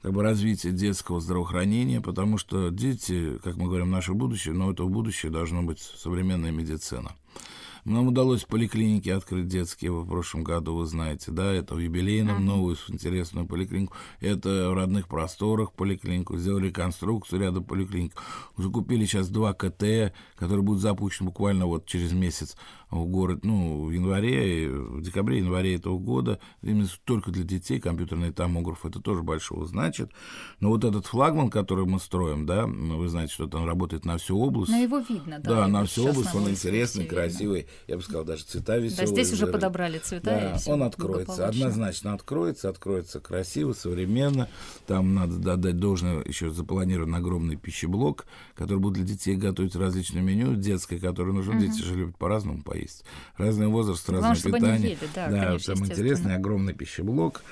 как 0.00 0.12
бы 0.12 0.22
развития 0.22 0.72
детского 0.72 1.20
здравоохранения, 1.20 2.00
потому 2.00 2.38
что 2.38 2.70
дети, 2.70 3.38
как 3.44 3.56
мы 3.56 3.66
говорим, 3.66 3.90
наше 3.90 4.14
будущее, 4.14 4.54
но 4.54 4.72
это 4.72 4.84
будущее 4.84 5.30
должно 5.30 5.62
быть 5.62 5.78
современная 5.78 6.52
медицина. 6.52 7.12
Нам 7.84 8.06
удалось 8.08 8.44
поликлиники 8.44 9.08
открыть 9.08 9.48
детские 9.48 9.90
в 9.90 10.06
прошлом 10.06 10.44
году, 10.44 10.76
вы 10.76 10.86
знаете, 10.86 11.32
да, 11.32 11.52
это 11.52 11.74
в 11.74 11.78
юбилейном, 11.78 12.36
uh-huh. 12.36 12.44
новую 12.44 12.76
интересную 12.88 13.44
поликлинику, 13.46 13.94
это 14.20 14.70
в 14.70 14.74
родных 14.74 15.08
просторах 15.08 15.72
поликлинику, 15.72 16.36
сделали 16.36 16.68
реконструкцию 16.68 17.40
ряда 17.40 17.60
поликлиник, 17.60 18.12
закупили 18.56 19.04
сейчас 19.04 19.28
два 19.30 19.52
КТ, 19.52 20.14
которые 20.36 20.62
будут 20.62 20.80
запущены 20.80 21.30
буквально 21.30 21.66
вот 21.66 21.84
через 21.86 22.12
месяц 22.12 22.56
в 22.92 23.06
город, 23.06 23.40
ну, 23.42 23.86
в 23.86 23.90
январе, 23.90 24.68
в 24.68 25.00
декабре, 25.00 25.38
январе 25.38 25.76
этого 25.76 25.98
года, 25.98 26.38
именно 26.62 26.86
только 27.04 27.30
для 27.30 27.42
детей 27.42 27.80
компьютерный 27.80 28.32
томограф, 28.32 28.84
это 28.84 29.00
тоже 29.00 29.22
большого 29.22 29.66
значит. 29.66 30.10
Но 30.60 30.68
вот 30.68 30.84
этот 30.84 31.06
флагман, 31.06 31.48
который 31.48 31.86
мы 31.86 31.98
строим, 31.98 32.44
да, 32.44 32.66
вы 32.66 33.08
знаете, 33.08 33.32
что 33.32 33.46
там 33.46 33.66
работает 33.66 34.04
на 34.04 34.18
всю 34.18 34.38
область. 34.38 34.70
Но 34.70 34.76
его 34.76 34.98
видно, 34.98 35.40
да. 35.42 35.50
Да, 35.50 35.68
на 35.68 35.86
всю 35.86 36.06
область, 36.06 36.34
он 36.34 36.50
интересный, 36.50 37.06
красивый, 37.06 37.60
видно. 37.60 37.72
я 37.88 37.96
бы 37.96 38.02
сказал, 38.02 38.24
даже 38.24 38.44
цвета 38.44 38.76
веселые. 38.76 39.06
Да, 39.06 39.12
здесь 39.12 39.32
уже 39.32 39.46
подобрали 39.46 39.98
цвета. 39.98 40.58
Да, 40.66 40.72
он 40.72 40.82
откроется, 40.82 41.48
однозначно 41.48 42.12
откроется, 42.12 42.68
откроется 42.68 43.20
красиво, 43.20 43.72
современно. 43.72 44.48
Там 44.86 45.14
надо 45.14 45.54
отдать 45.54 45.78
должное, 45.78 46.22
еще 46.24 46.50
запланирован 46.50 47.14
огромный 47.14 47.56
пищеблок, 47.56 48.26
который 48.54 48.80
будет 48.80 48.94
для 48.94 49.04
детей 49.04 49.36
готовить 49.36 49.74
различные 49.76 50.22
меню, 50.22 50.56
детское, 50.56 50.98
которое 50.98 51.32
нужно, 51.32 51.54
угу. 51.54 51.62
дети 51.62 51.80
же 51.82 51.94
любят 51.94 52.18
по-разному 52.18 52.62
поесть 52.62 52.81
есть. 52.82 53.04
Разный 53.36 53.68
возраст, 53.68 54.08
разное 54.08 54.34
Главное, 54.34 54.60
питание. 54.60 54.90
Ели, 54.90 55.08
да, 55.14 55.28
да 55.28 55.44
конечно, 55.46 55.74
там 55.74 55.86
интересный 55.86 56.34
огромный 56.36 56.74
пищеблок. 56.74 57.42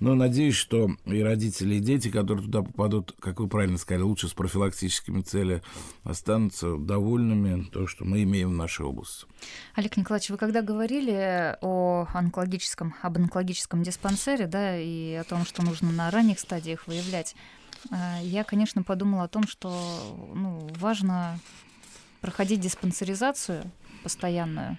Но 0.00 0.14
надеюсь, 0.14 0.54
что 0.54 0.90
и 1.06 1.20
родители, 1.20 1.76
и 1.76 1.80
дети, 1.80 2.10
которые 2.10 2.44
туда 2.44 2.62
попадут, 2.62 3.14
как 3.18 3.40
вы 3.40 3.48
правильно 3.48 3.78
сказали, 3.78 4.02
лучше 4.02 4.28
с 4.28 4.34
профилактическими 4.34 5.22
целями, 5.22 5.62
останутся 6.02 6.76
довольными 6.76 7.64
то, 7.64 7.86
что 7.86 8.04
мы 8.04 8.22
имеем 8.22 8.50
в 8.50 8.54
нашей 8.54 8.84
области. 8.86 9.26
Олег 9.74 9.96
Николаевич, 9.96 10.30
вы 10.30 10.36
когда 10.36 10.62
говорили 10.62 11.56
о 11.60 12.06
онкологическом, 12.12 12.94
об 13.02 13.16
онкологическом 13.16 13.82
диспансере, 13.82 14.46
да, 14.46 14.78
и 14.78 15.14
о 15.14 15.24
том, 15.24 15.44
что 15.44 15.62
нужно 15.62 15.92
на 15.92 16.10
ранних 16.10 16.38
стадиях 16.38 16.86
выявлять, 16.86 17.34
э, 17.90 17.94
я, 18.22 18.44
конечно, 18.44 18.82
подумала 18.82 19.24
о 19.24 19.28
том, 19.28 19.46
что 19.46 19.70
ну, 20.34 20.68
важно 20.78 21.38
проходить 22.20 22.60
диспансеризацию 22.60 23.70
постоянную. 24.04 24.78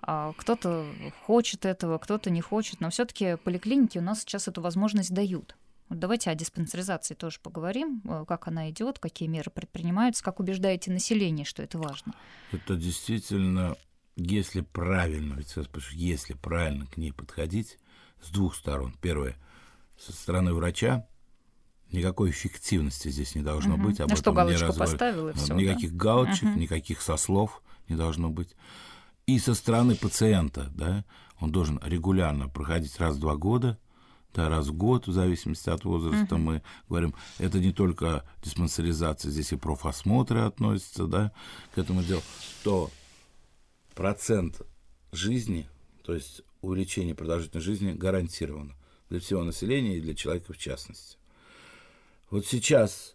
А, 0.00 0.32
кто-то 0.36 0.86
хочет 1.26 1.66
этого, 1.66 1.98
кто-то 1.98 2.30
не 2.30 2.40
хочет, 2.40 2.80
но 2.80 2.88
все-таки 2.88 3.36
поликлиники 3.36 3.98
у 3.98 4.02
нас 4.02 4.20
сейчас 4.20 4.48
эту 4.48 4.62
возможность 4.62 5.12
дают. 5.12 5.56
Вот 5.88 5.98
давайте 5.98 6.30
о 6.30 6.34
диспансеризации 6.34 7.14
тоже 7.14 7.38
поговорим, 7.42 8.00
э, 8.04 8.24
как 8.26 8.48
она 8.48 8.70
идет, 8.70 8.98
какие 8.98 9.28
меры 9.28 9.50
предпринимаются, 9.50 10.24
как 10.24 10.40
убеждаете 10.40 10.90
население, 10.90 11.44
что 11.44 11.62
это 11.62 11.78
важно. 11.78 12.14
Это 12.52 12.76
действительно, 12.76 13.76
если 14.16 14.62
правильно, 14.62 15.38
если 15.92 16.34
правильно 16.34 16.86
к 16.86 16.96
ней 16.96 17.12
подходить 17.12 17.78
с 18.22 18.30
двух 18.30 18.54
сторон. 18.54 18.94
Первое, 19.02 19.36
со 19.98 20.12
стороны 20.12 20.54
врача, 20.54 21.06
никакой 21.92 22.30
эффективности 22.30 23.08
здесь 23.08 23.34
не 23.34 23.42
должно 23.42 23.74
угу. 23.74 23.84
быть. 23.84 24.00
Об 24.00 24.10
ну 24.10 24.16
что, 24.16 24.32
галочку 24.32 24.72
не 24.72 24.78
поставил 24.78 25.28
и 25.28 25.32
все. 25.34 25.54
Никаких 25.54 25.92
да? 25.92 25.96
галочек, 25.96 26.48
угу. 26.50 26.58
никаких 26.58 27.02
сослов 27.02 27.62
не 27.88 27.96
должно 27.96 28.30
быть. 28.30 28.54
И 29.26 29.38
со 29.38 29.54
стороны 29.54 29.96
пациента, 29.96 30.70
да, 30.74 31.04
он 31.40 31.50
должен 31.50 31.80
регулярно 31.82 32.48
проходить 32.48 32.98
раз 32.98 33.16
в 33.16 33.20
два 33.20 33.36
года, 33.36 33.78
да, 34.34 34.48
раз 34.48 34.66
в 34.66 34.74
год, 34.74 35.06
в 35.06 35.12
зависимости 35.12 35.70
от 35.70 35.84
возраста, 35.84 36.34
uh-huh. 36.34 36.38
мы 36.38 36.62
говорим, 36.88 37.14
это 37.38 37.60
не 37.60 37.72
только 37.72 38.24
диспансеризация, 38.42 39.30
здесь 39.30 39.52
и 39.52 39.56
профосмотры 39.56 40.40
относятся, 40.40 41.06
да, 41.06 41.32
к 41.74 41.78
этому 41.78 42.02
делу, 42.02 42.22
то 42.64 42.90
процент 43.94 44.60
жизни, 45.12 45.68
то 46.02 46.14
есть 46.14 46.42
увеличение 46.60 47.14
продолжительности 47.14 47.64
жизни 47.64 47.92
гарантировано 47.92 48.74
для 49.08 49.20
всего 49.20 49.44
населения 49.44 49.98
и 49.98 50.00
для 50.00 50.14
человека 50.14 50.52
в 50.52 50.58
частности. 50.58 51.16
Вот 52.30 52.46
сейчас 52.46 53.13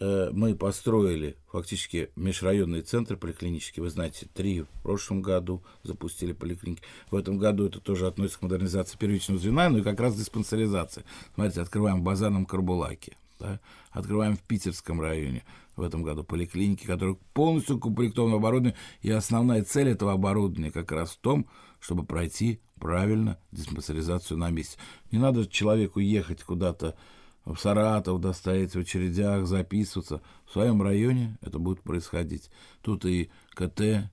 мы 0.00 0.54
построили 0.54 1.36
фактически 1.50 2.10
межрайонный 2.14 2.82
центр 2.82 3.16
поликлинический. 3.16 3.82
Вы 3.82 3.90
знаете, 3.90 4.26
три 4.32 4.62
в 4.62 4.82
прошлом 4.82 5.22
году 5.22 5.62
запустили 5.82 6.32
поликлиники. 6.32 6.82
В 7.10 7.16
этом 7.16 7.38
году 7.38 7.66
это 7.66 7.80
тоже 7.80 8.06
относится 8.06 8.38
к 8.38 8.42
модернизации 8.42 8.96
первичного 8.96 9.40
звена, 9.40 9.68
но 9.68 9.78
и 9.78 9.82
как 9.82 9.98
раз 9.98 10.16
диспансеризация. 10.16 11.04
Смотрите, 11.34 11.60
открываем 11.60 12.00
в 12.00 12.04
Базарном 12.04 12.46
Карбулаке, 12.46 13.16
да? 13.40 13.60
открываем 13.90 14.36
в 14.36 14.42
Питерском 14.42 15.00
районе 15.00 15.44
в 15.74 15.82
этом 15.82 16.02
году 16.02 16.24
поликлиники, 16.24 16.86
которые 16.86 17.16
полностью 17.32 17.76
укомплектованы 17.76 18.36
оборудованием. 18.36 18.76
И 19.02 19.10
основная 19.10 19.62
цель 19.64 19.88
этого 19.88 20.12
оборудования 20.12 20.70
как 20.70 20.92
раз 20.92 21.12
в 21.12 21.18
том, 21.18 21.48
чтобы 21.80 22.04
пройти 22.04 22.60
правильно 22.80 23.38
диспансеризацию 23.52 24.38
на 24.38 24.50
месте. 24.50 24.78
Не 25.10 25.18
надо 25.18 25.46
человеку 25.46 26.00
ехать 26.00 26.42
куда-то 26.42 26.96
в 27.54 27.58
Саратов 27.58 28.20
достоять 28.20 28.74
в 28.74 28.78
очередях, 28.78 29.46
записываться. 29.46 30.20
В 30.46 30.52
своем 30.52 30.82
районе 30.82 31.38
это 31.40 31.58
будет 31.58 31.82
происходить. 31.82 32.50
Тут 32.82 33.04
и 33.04 33.30
КТ, 33.54 34.10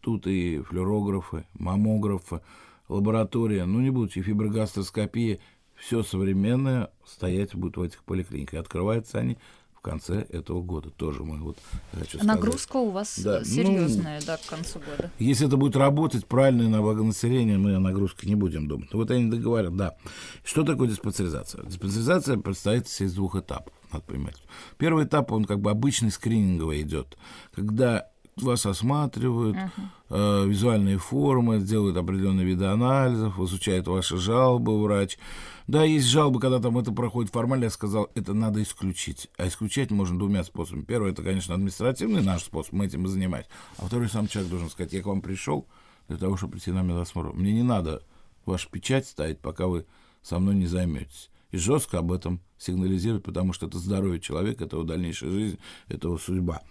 тут 0.00 0.26
и 0.26 0.60
флюорографы, 0.60 1.44
маммографы, 1.54 2.40
лаборатория, 2.88 3.64
ну 3.64 3.80
не 3.80 3.90
будучи 3.90 4.22
фиброгастроскопия, 4.22 5.40
все 5.74 6.02
современное 6.02 6.90
стоять 7.04 7.54
будет 7.54 7.76
в 7.76 7.82
этих 7.82 8.04
поликлиниках. 8.04 8.60
открываются 8.60 9.18
они 9.18 9.38
конце 9.82 10.26
этого 10.30 10.62
года. 10.62 10.90
Тоже 10.90 11.24
мы 11.24 11.38
вот 11.38 11.58
хочу 11.92 12.18
сказать. 12.18 12.26
Нагрузка 12.26 12.76
у 12.76 12.90
вас 12.90 13.18
да. 13.18 13.44
серьезная, 13.44 14.20
ну, 14.20 14.26
да, 14.26 14.36
к 14.36 14.46
концу 14.46 14.78
года. 14.78 15.10
Если 15.18 15.46
это 15.46 15.56
будет 15.56 15.76
работать 15.76 16.26
правильно 16.26 16.68
на 16.68 16.80
благонаселение, 16.80 17.58
мы 17.58 17.74
о 17.74 17.80
нагрузке 17.80 18.26
не 18.28 18.34
будем 18.34 18.68
думать. 18.68 18.92
Вот 18.94 19.10
они 19.10 19.30
договорят, 19.30 19.76
да. 19.76 19.96
Что 20.44 20.62
такое 20.62 20.88
диспансеризация? 20.88 21.64
Диспансеризация 21.64 22.38
представляет 22.38 22.88
из 22.88 23.12
двух 23.14 23.36
этапов, 23.36 23.74
надо 23.92 24.04
понимать. 24.04 24.36
Первый 24.78 25.04
этап, 25.04 25.32
он 25.32 25.44
как 25.44 25.60
бы 25.60 25.70
обычный 25.70 26.10
скрининговый 26.10 26.82
идет, 26.82 27.18
когда 27.52 28.11
вас 28.36 28.66
осматривают, 28.66 29.56
uh-huh. 29.56 30.44
э, 30.44 30.48
визуальные 30.48 30.98
формы, 30.98 31.60
делают 31.60 31.96
определенные 31.96 32.46
виды 32.46 32.64
анализов, 32.64 33.38
изучают 33.38 33.86
ваши 33.86 34.16
жалобы 34.16 34.82
врач. 34.82 35.18
Да, 35.66 35.84
есть 35.84 36.06
жалобы, 36.06 36.40
когда 36.40 36.58
там 36.58 36.78
это 36.78 36.92
проходит 36.92 37.32
формально, 37.32 37.64
я 37.64 37.70
сказал, 37.70 38.10
это 38.14 38.34
надо 38.34 38.62
исключить. 38.62 39.28
А 39.36 39.46
исключать 39.46 39.90
можно 39.90 40.18
двумя 40.18 40.44
способами. 40.44 40.84
Первый, 40.84 41.12
это, 41.12 41.22
конечно, 41.22 41.54
административный 41.54 42.22
наш 42.22 42.44
способ, 42.44 42.72
мы 42.72 42.86
этим 42.86 43.04
и 43.04 43.08
занимаемся. 43.08 43.50
А 43.78 43.86
второй, 43.86 44.08
сам 44.08 44.28
человек 44.28 44.50
должен 44.50 44.70
сказать, 44.70 44.92
я 44.92 45.02
к 45.02 45.06
вам 45.06 45.20
пришел 45.20 45.66
для 46.08 46.16
того, 46.16 46.36
чтобы 46.36 46.52
прийти 46.52 46.72
на 46.72 46.82
медосмотр. 46.82 47.32
Мне 47.32 47.52
не 47.52 47.62
надо 47.62 48.02
вашу 48.44 48.68
печать 48.70 49.06
ставить, 49.06 49.40
пока 49.40 49.66
вы 49.66 49.86
со 50.22 50.38
мной 50.38 50.54
не 50.54 50.66
займетесь. 50.66 51.30
И 51.50 51.58
жестко 51.58 51.98
об 51.98 52.12
этом 52.12 52.40
сигнализировать, 52.56 53.24
потому 53.24 53.52
что 53.52 53.66
это 53.66 53.78
здоровье 53.78 54.20
человека, 54.20 54.64
это 54.64 54.76
его 54.76 54.84
дальнейшая 54.84 55.30
жизнь, 55.30 55.58
это 55.88 56.08
его 56.08 56.18
судьба. 56.18 56.62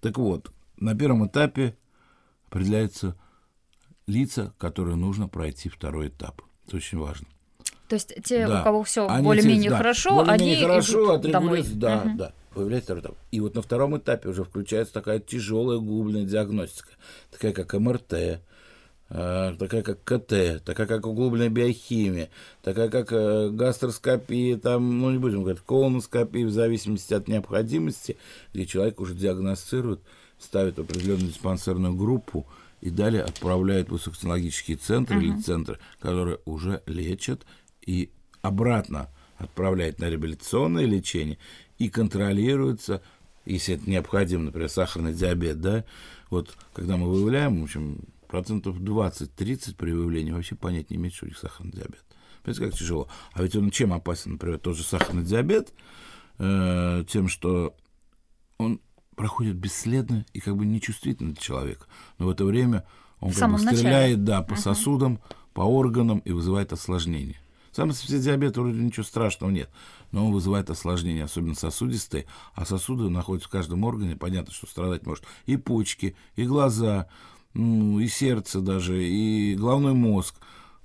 Так 0.00 0.16
вот, 0.16 0.50
на 0.82 0.94
первом 0.96 1.26
этапе 1.26 1.76
определяются 2.48 3.16
лица, 4.06 4.52
которые 4.58 4.96
нужно 4.96 5.28
пройти 5.28 5.68
второй 5.68 6.08
этап. 6.08 6.42
Это 6.66 6.76
очень 6.76 6.98
важно. 6.98 7.26
То 7.88 7.94
есть 7.94 8.14
те, 8.24 8.46
да. 8.46 8.60
у 8.60 8.64
кого 8.64 8.82
все 8.82 9.06
более-менее 9.22 9.70
да, 9.70 9.76
хорошо, 9.76 10.16
более 10.16 10.32
они 10.32 10.56
хорошо, 10.56 11.18
идут 11.18 11.30
домой. 11.30 11.62
Да, 11.74 12.02
угу. 12.04 12.18
да. 12.18 12.32
Появляется 12.54 12.86
второй 12.86 13.02
этап. 13.02 13.16
И 13.30 13.40
вот 13.40 13.54
на 13.54 13.62
втором 13.62 13.96
этапе 13.96 14.28
уже 14.28 14.44
включается 14.44 14.92
такая 14.92 15.20
тяжелая 15.20 15.78
губленная 15.78 16.24
диагностика, 16.24 16.90
такая 17.30 17.52
как 17.52 17.72
МРТ, 17.74 18.12
э, 18.12 18.40
такая 19.58 19.82
как 19.82 20.04
КТ, 20.04 20.64
такая 20.64 20.86
как 20.86 21.06
углубленная 21.06 21.48
биохимия, 21.48 22.28
такая 22.62 22.88
как 22.88 23.12
э, 23.12 23.50
гастроскопия, 23.50 24.58
там, 24.58 24.98
ну 25.00 25.10
не 25.10 25.18
будем 25.18 25.42
говорить, 25.42 25.62
колоноскопия, 25.62 26.46
в 26.46 26.50
зависимости 26.50 27.14
от 27.14 27.28
необходимости, 27.28 28.16
где 28.52 28.66
человек 28.66 29.00
уже 29.00 29.14
диагностирует 29.14 30.00
ставят 30.42 30.78
определенную 30.78 31.28
диспансерную 31.28 31.94
группу 31.94 32.46
и 32.80 32.90
далее 32.90 33.22
отправляют 33.22 33.88
в 33.88 33.92
высокотехнологические 33.92 34.76
центры 34.76 35.18
uh-huh. 35.18 35.24
или 35.24 35.40
центры, 35.40 35.78
которые 36.00 36.38
уже 36.44 36.82
лечат 36.86 37.46
и 37.80 38.10
обратно 38.40 39.08
отправляет 39.38 39.98
на 39.98 40.08
реабилитационное 40.08 40.84
лечение 40.84 41.38
и 41.78 41.88
контролируется, 41.88 43.02
если 43.44 43.74
это 43.74 43.88
необходимо, 43.88 44.44
например, 44.44 44.68
сахарный 44.68 45.14
диабет, 45.14 45.60
да, 45.60 45.84
вот 46.30 46.56
когда 46.72 46.96
мы 46.96 47.10
выявляем, 47.10 47.60
в 47.60 47.64
общем, 47.64 48.00
процентов 48.28 48.78
20-30 48.78 49.76
при 49.76 49.92
выявлении 49.92 50.32
вообще 50.32 50.54
понять 50.54 50.90
не 50.90 50.96
имеет, 50.96 51.14
что 51.14 51.26
у 51.26 51.28
них 51.28 51.38
сахарный 51.38 51.72
диабет. 51.72 52.02
Понимаете, 52.42 52.70
как 52.70 52.78
тяжело. 52.78 53.08
А 53.32 53.42
ведь 53.42 53.54
он 53.54 53.70
чем 53.70 53.92
опасен, 53.92 54.32
например, 54.32 54.58
тот 54.58 54.76
же 54.76 54.82
сахарный 54.82 55.24
диабет, 55.24 55.72
э, 56.38 57.04
тем, 57.08 57.28
что 57.28 57.76
он 58.58 58.80
проходит 59.22 59.54
бесследно 59.54 60.26
и 60.32 60.40
как 60.40 60.56
бы 60.56 60.66
нечувствительно 60.66 61.30
для 61.30 61.40
человека. 61.40 61.86
Но 62.18 62.26
в 62.26 62.30
это 62.30 62.44
время 62.44 62.84
он 63.20 63.30
В 63.30 63.38
как 63.38 63.52
бы 63.52 63.58
стреляет, 63.60 63.84
начале. 63.84 64.16
да, 64.16 64.42
по 64.42 64.56
сосудам, 64.56 65.20
по 65.54 65.60
органам 65.60 66.18
и 66.24 66.32
вызывает 66.32 66.72
осложнения. 66.72 67.36
Сам 67.70 67.92
все 67.92 68.18
диабет 68.18 68.56
вроде 68.56 68.80
ничего 68.80 69.04
страшного 69.04 69.52
нет, 69.52 69.70
но 70.10 70.26
он 70.26 70.32
вызывает 70.32 70.70
осложнения, 70.70 71.22
особенно 71.22 71.54
сосудистые, 71.54 72.26
а 72.54 72.64
сосуды 72.64 73.08
находятся 73.10 73.48
в 73.48 73.52
каждом 73.52 73.84
органе, 73.84 74.16
понятно, 74.16 74.52
что 74.52 74.66
страдать 74.66 75.06
может 75.06 75.24
и 75.46 75.56
почки, 75.56 76.16
и 76.34 76.44
глаза, 76.44 77.06
ну, 77.54 78.00
и 78.00 78.08
сердце 78.08 78.60
даже, 78.60 79.04
и 79.04 79.54
головной 79.54 79.94
мозг. 79.94 80.34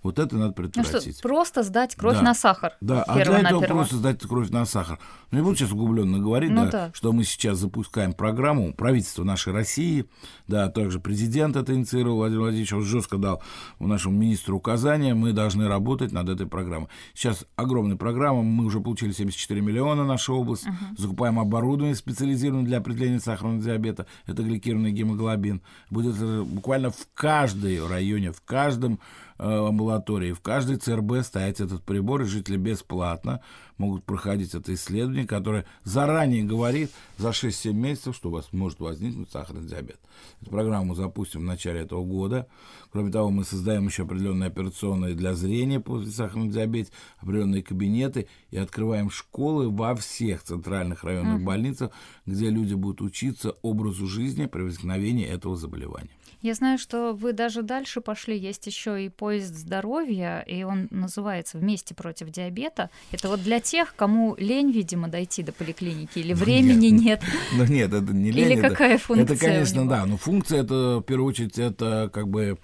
Вот 0.03 0.19
это 0.19 0.35
надо 0.37 0.47
Ну 0.47 0.51
что, 0.51 0.81
предотвратить. 0.81 1.21
просто 1.21 1.63
сдать 1.63 1.95
кровь 1.95 2.17
Да. 2.17 2.21
на 2.21 2.33
сахар. 2.33 2.73
Да, 2.81 3.03
а 3.03 3.13
для 3.15 3.23
этого 3.23 3.37
перво-наперво. 3.41 3.73
просто 3.77 3.95
сдать 3.95 4.21
кровь 4.21 4.49
на 4.51 4.63
сахар. 4.65 4.99
Ну, 5.31 5.39
не 5.39 5.43
буду 5.43 5.55
сейчас 5.57 5.71
углубленно 5.71 6.19
говорить, 6.19 6.51
Ну 6.51 6.65
да, 6.65 6.71
да. 6.71 6.91
что 6.93 7.11
мы 7.11 7.23
сейчас 7.23 7.57
запускаем 7.57 8.13
программу 8.13 8.73
правительства 8.73 9.23
нашей 9.23 9.51
России, 9.53 10.05
да, 10.47 10.69
также 10.69 10.99
президент 10.99 11.55
это 11.55 11.73
инициировал, 11.73 12.17
Владимир 12.17 12.41
Владимирович, 12.41 12.73
он 12.73 12.83
жестко 12.83 13.17
дал 13.17 13.41
нашему 13.79 14.15
министру 14.17 14.55
указания, 14.55 15.13
мы 15.13 15.33
должны 15.33 15.67
работать 15.67 16.11
над 16.11 16.29
этой 16.29 16.45
программой. 16.47 16.87
Сейчас 17.13 17.45
огромная 17.55 17.97
программа, 17.97 18.43
мы 18.43 18.65
уже 18.65 18.79
получили 18.79 19.11
74 19.11 19.59
миллиона 19.61 20.05
наша 20.05 20.31
область, 20.31 20.67
закупаем 20.97 21.39
оборудование 21.39 21.95
специализированное 21.95 22.65
для 22.65 22.77
определения 22.77 23.19
сахарного 23.19 23.61
диабета, 23.61 24.05
это 24.27 24.43
гликированный 24.43 24.91
гемоглобин. 24.91 25.61
Будет 25.89 26.15
это 26.15 26.43
буквально 26.43 26.91
в 26.91 27.07
каждой 27.13 27.85
районе, 27.85 28.31
в 28.31 28.41
каждом 28.41 28.93
э, 28.93 28.97
амбулатории, 29.37 30.33
в 30.33 30.41
каждой 30.41 30.77
ЦРБ 30.77 31.23
стоять 31.23 31.59
этот 31.59 31.83
прибор, 31.83 32.21
и 32.21 32.25
жители 32.25 32.57
бесплатно 32.57 33.41
могут 33.77 34.03
проходить 34.03 34.55
это 34.55 34.73
исследование, 34.73 35.27
которое 35.27 35.65
заранее 35.83 36.43
говорит 36.43 36.91
за 37.17 37.29
6-7 37.29 37.73
месяцев, 37.73 38.15
что 38.15 38.29
у 38.29 38.31
вас 38.31 38.51
может 38.51 38.79
возникнуть 38.79 39.29
сахарный 39.29 39.67
диабет. 39.67 39.99
Эту 40.41 40.49
программу 40.49 40.95
запустим 40.95 41.41
в 41.41 41.43
начале 41.43 41.81
этого 41.81 42.03
года. 42.03 42.47
Кроме 42.91 43.11
того, 43.11 43.29
мы 43.29 43.43
создаем 43.43 43.85
еще 43.85 44.03
определенные 44.03 44.47
операционные 44.47 45.13
для 45.13 45.35
зрения 45.35 45.79
после 45.79 46.09
сахарного 46.11 46.51
диабета, 46.51 46.91
определенные 47.19 47.61
кабинеты 47.61 48.27
и 48.49 48.57
открываем 48.57 49.11
школы 49.11 49.69
во 49.69 49.95
всех 49.95 50.43
центральных 50.43 51.03
районных 51.03 51.43
больницах, 51.43 51.91
где 52.25 52.49
люди 52.49 52.73
будут 52.73 53.01
учиться 53.01 53.55
образу 53.61 54.07
жизни 54.07 54.47
при 54.47 54.63
возникновении 54.63 55.25
этого 55.27 55.55
заболевания. 55.55 56.09
Я 56.41 56.53
знаю, 56.53 56.77
что 56.77 57.13
вы 57.13 57.33
даже 57.33 57.63
дальше 57.63 57.99
пошли. 57.99 58.37
Есть 58.37 58.67
еще 58.67 59.03
и 59.03 59.09
поезд 59.09 59.55
здоровья, 59.55 60.41
и 60.47 60.63
он 60.63 60.87
называется 60.91 61.57
«Вместе 61.57 61.95
против 61.95 62.29
диабета». 62.29 62.89
Это 63.11 63.27
вот 63.29 63.41
для 63.43 63.59
тех, 63.59 63.95
кому 63.95 64.35
лень, 64.37 64.71
видимо, 64.71 65.07
дойти 65.07 65.41
до 65.41 65.51
поликлиники, 65.51 66.19
или 66.19 66.33
времени 66.33 66.87
нет. 66.87 67.21
Ну 67.55 67.65
нет, 67.65 67.91
это 67.93 68.13
не 68.13 68.31
лень. 68.31 68.51
Или 68.51 68.59
это- 68.59 68.69
какая 68.69 68.97
функция 68.97 69.35
Это, 69.35 69.45
конечно, 69.45 69.87
да. 69.87 70.05
Но 70.05 70.17
функция 70.17 70.61
это, 70.63 70.99
в 70.99 71.01
первую 71.03 71.29
очередь, 71.29 71.57
это 71.57 72.09
как 72.13 72.27
бы, 72.27 72.57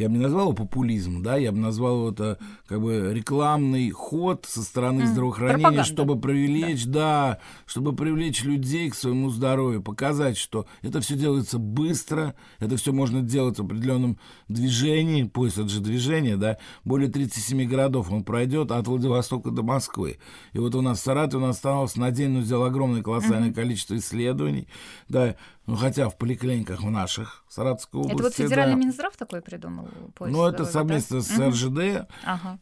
я 0.00 0.08
бы 0.08 0.16
не 0.16 0.22
назвал 0.22 0.46
его 0.46 0.54
популизм, 0.54 1.22
да, 1.22 1.36
я 1.36 1.52
бы 1.52 1.58
назвал 1.58 2.10
это 2.10 2.38
как 2.66 2.80
бы 2.80 3.12
рекламный 3.12 3.90
ход 3.90 4.46
со 4.48 4.62
стороны 4.62 5.06
здравоохранения, 5.06 5.60
пропаганда. 5.60 5.84
чтобы 5.84 6.18
привлечь, 6.18 6.86
да. 6.86 7.38
чтобы 7.66 7.94
привлечь 7.94 8.42
людей 8.42 8.88
к 8.88 8.94
своему 8.94 9.28
здоровью, 9.28 9.82
показать, 9.82 10.38
что 10.38 10.66
это 10.80 11.00
все 11.00 11.16
делается 11.16 11.58
быстро, 11.58 12.34
это 12.58 12.78
все 12.78 12.92
можно 12.92 13.20
делать 13.20 13.58
в 13.58 13.62
определенном 13.62 14.18
движении, 14.48 15.24
поезд 15.24 15.58
это 15.58 15.68
же 15.68 15.80
движение, 15.80 16.38
да, 16.38 16.56
более 16.82 17.10
37 17.10 17.68
городов 17.68 18.10
он 18.10 18.24
пройдет 18.24 18.72
от 18.72 18.86
Владивостока 18.86 19.50
до 19.50 19.62
Москвы. 19.62 20.18
И 20.54 20.58
вот 20.58 20.74
у 20.74 20.80
нас 20.80 21.00
в 21.00 21.04
Саратове 21.04 21.44
он 21.44 21.50
остановился 21.50 22.00
на 22.00 22.10
день, 22.10 22.30
но 22.30 22.40
сделал 22.40 22.64
огромное 22.64 23.02
колоссальное 23.02 23.52
количество 23.52 23.98
исследований, 23.98 24.66
да, 25.08 25.36
ну 25.70 25.76
хотя 25.76 26.08
в 26.08 26.16
поликлиниках 26.18 26.82
в 26.82 26.90
наших 26.90 27.44
Саратовской 27.48 28.00
области. 28.00 28.14
Это 28.14 28.22
вот 28.24 28.34
федеральный 28.34 28.76
да. 28.76 28.80
Минздрав 28.82 29.16
такой 29.16 29.40
придумал? 29.40 29.88
поезд 30.14 30.36
Ну, 30.36 30.44
это 30.46 30.64
здоровья, 30.64 30.94
да? 30.98 31.00
совместно 31.00 31.20
с. 31.22 31.38
РЖД, 31.50 32.08
Ага. 32.24 32.58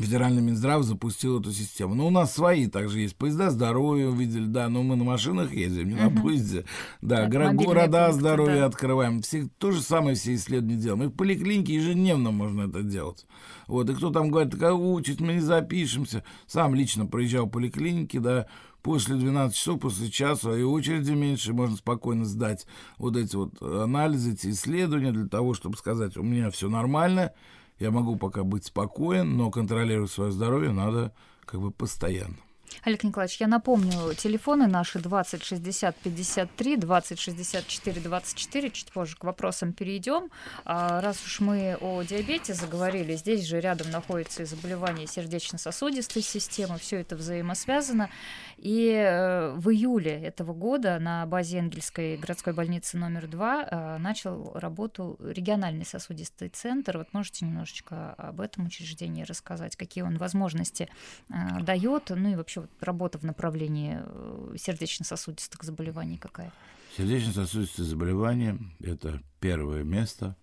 Федеральный 0.00 0.40
Минздрав 0.42 0.84
запустил 0.84 1.40
эту 1.40 1.50
систему. 1.50 1.96
Ну, 1.96 2.06
у 2.06 2.10
нас 2.10 2.32
свои 2.32 2.68
также 2.68 3.00
есть 3.00 3.16
поезда 3.16 3.50
здоровья, 3.50 4.06
увидели, 4.06 4.44
да, 4.46 4.68
но 4.68 4.84
мы 4.84 4.94
на 4.94 5.02
машинах 5.02 5.52
ездим, 5.52 5.88
не 5.88 5.94
на 5.96 6.08
поезде. 6.08 6.64
Да, 7.02 7.24
Так, 7.24 7.32
горо- 7.34 7.52
города 7.52 8.04
пункты, 8.06 8.20
здоровья 8.20 8.60
да. 8.60 8.66
открываем. 8.66 9.22
Все, 9.22 9.48
то 9.58 9.72
же 9.72 9.82
самое 9.82 10.14
все 10.14 10.36
исследования 10.36 10.76
делаем. 10.76 11.02
И 11.02 11.06
в 11.12 11.16
поликлинике 11.16 11.74
ежедневно 11.74 12.30
можно 12.30 12.68
это 12.68 12.84
делать. 12.84 13.26
Вот, 13.66 13.90
и 13.90 13.94
кто 13.96 14.10
там 14.12 14.30
говорит, 14.30 14.52
такая 14.52 14.72
участь, 14.72 15.18
мы 15.20 15.32
не 15.34 15.40
запишемся. 15.40 16.22
Сам 16.46 16.76
лично 16.76 17.06
проезжал 17.06 17.46
в 17.46 17.50
поликлинике, 17.50 18.20
да, 18.20 18.46
после 18.82 19.16
12 19.16 19.56
часов, 19.56 19.80
после 19.80 20.10
часа, 20.10 20.56
и 20.56 20.62
очереди 20.62 21.12
меньше, 21.12 21.52
можно 21.52 21.76
спокойно 21.76 22.24
сдать 22.24 22.66
вот 22.96 23.16
эти 23.16 23.36
вот 23.36 23.60
анализы, 23.60 24.32
эти 24.32 24.50
исследования 24.50 25.12
для 25.12 25.28
того, 25.28 25.54
чтобы 25.54 25.76
сказать, 25.76 26.16
у 26.16 26.22
меня 26.22 26.50
все 26.50 26.68
нормально, 26.68 27.32
я 27.78 27.90
могу 27.90 28.16
пока 28.16 28.44
быть 28.44 28.64
спокоен, 28.64 29.36
но 29.36 29.50
контролировать 29.50 30.10
свое 30.10 30.32
здоровье 30.32 30.72
надо 30.72 31.12
как 31.44 31.60
бы 31.60 31.70
постоянно. 31.70 32.36
Олег 32.82 33.02
Николаевич, 33.02 33.40
я 33.40 33.48
напомню, 33.48 34.14
телефоны 34.14 34.66
наши 34.66 34.98
20 34.98 35.42
60 35.42 35.96
53, 35.96 36.76
20 36.76 37.18
64 37.18 38.00
24. 38.00 38.70
Чуть 38.70 38.92
позже 38.92 39.16
к 39.16 39.24
вопросам 39.24 39.72
перейдем. 39.72 40.30
А, 40.64 41.00
раз 41.00 41.24
уж 41.24 41.40
мы 41.40 41.76
о 41.80 42.02
диабете 42.02 42.54
заговорили, 42.54 43.16
здесь 43.16 43.46
же 43.46 43.60
рядом 43.60 43.90
находится 43.90 44.42
и 44.42 44.46
заболевание 44.46 45.06
сердечно-сосудистой 45.06 46.22
системы, 46.22 46.78
все 46.78 47.00
это 47.00 47.16
взаимосвязано. 47.16 48.10
И 48.58 48.92
э, 48.92 49.54
в 49.54 49.70
июле 49.70 50.12
этого 50.12 50.52
года 50.52 50.98
на 50.98 51.24
базе 51.26 51.58
Энгельской 51.58 52.16
городской 52.16 52.52
больницы 52.52 52.98
номер 52.98 53.26
2 53.26 53.98
начал 53.98 54.52
работу 54.54 55.16
региональный 55.20 55.84
сосудистый 55.84 56.48
центр. 56.48 56.98
Вот 56.98 57.12
можете 57.12 57.46
немножечко 57.46 58.14
об 58.14 58.40
этом 58.40 58.66
учреждении 58.66 59.22
рассказать, 59.22 59.76
какие 59.76 60.02
он 60.02 60.18
возможности 60.18 60.88
э, 61.30 61.62
дает, 61.62 62.10
ну 62.10 62.32
и 62.32 62.34
вообще 62.34 62.60
вот 62.60 62.70
работа 62.80 63.18
в 63.18 63.22
направлении 63.22 63.98
э, 64.00 64.56
сердечно-сосудистых 64.58 65.62
заболеваний 65.62 66.18
какая? 66.18 66.52
Сердечно-сосудистые 66.96 67.86
заболевания– 67.86 68.58
это 68.80 69.22
первое 69.40 69.84
место 69.84 70.36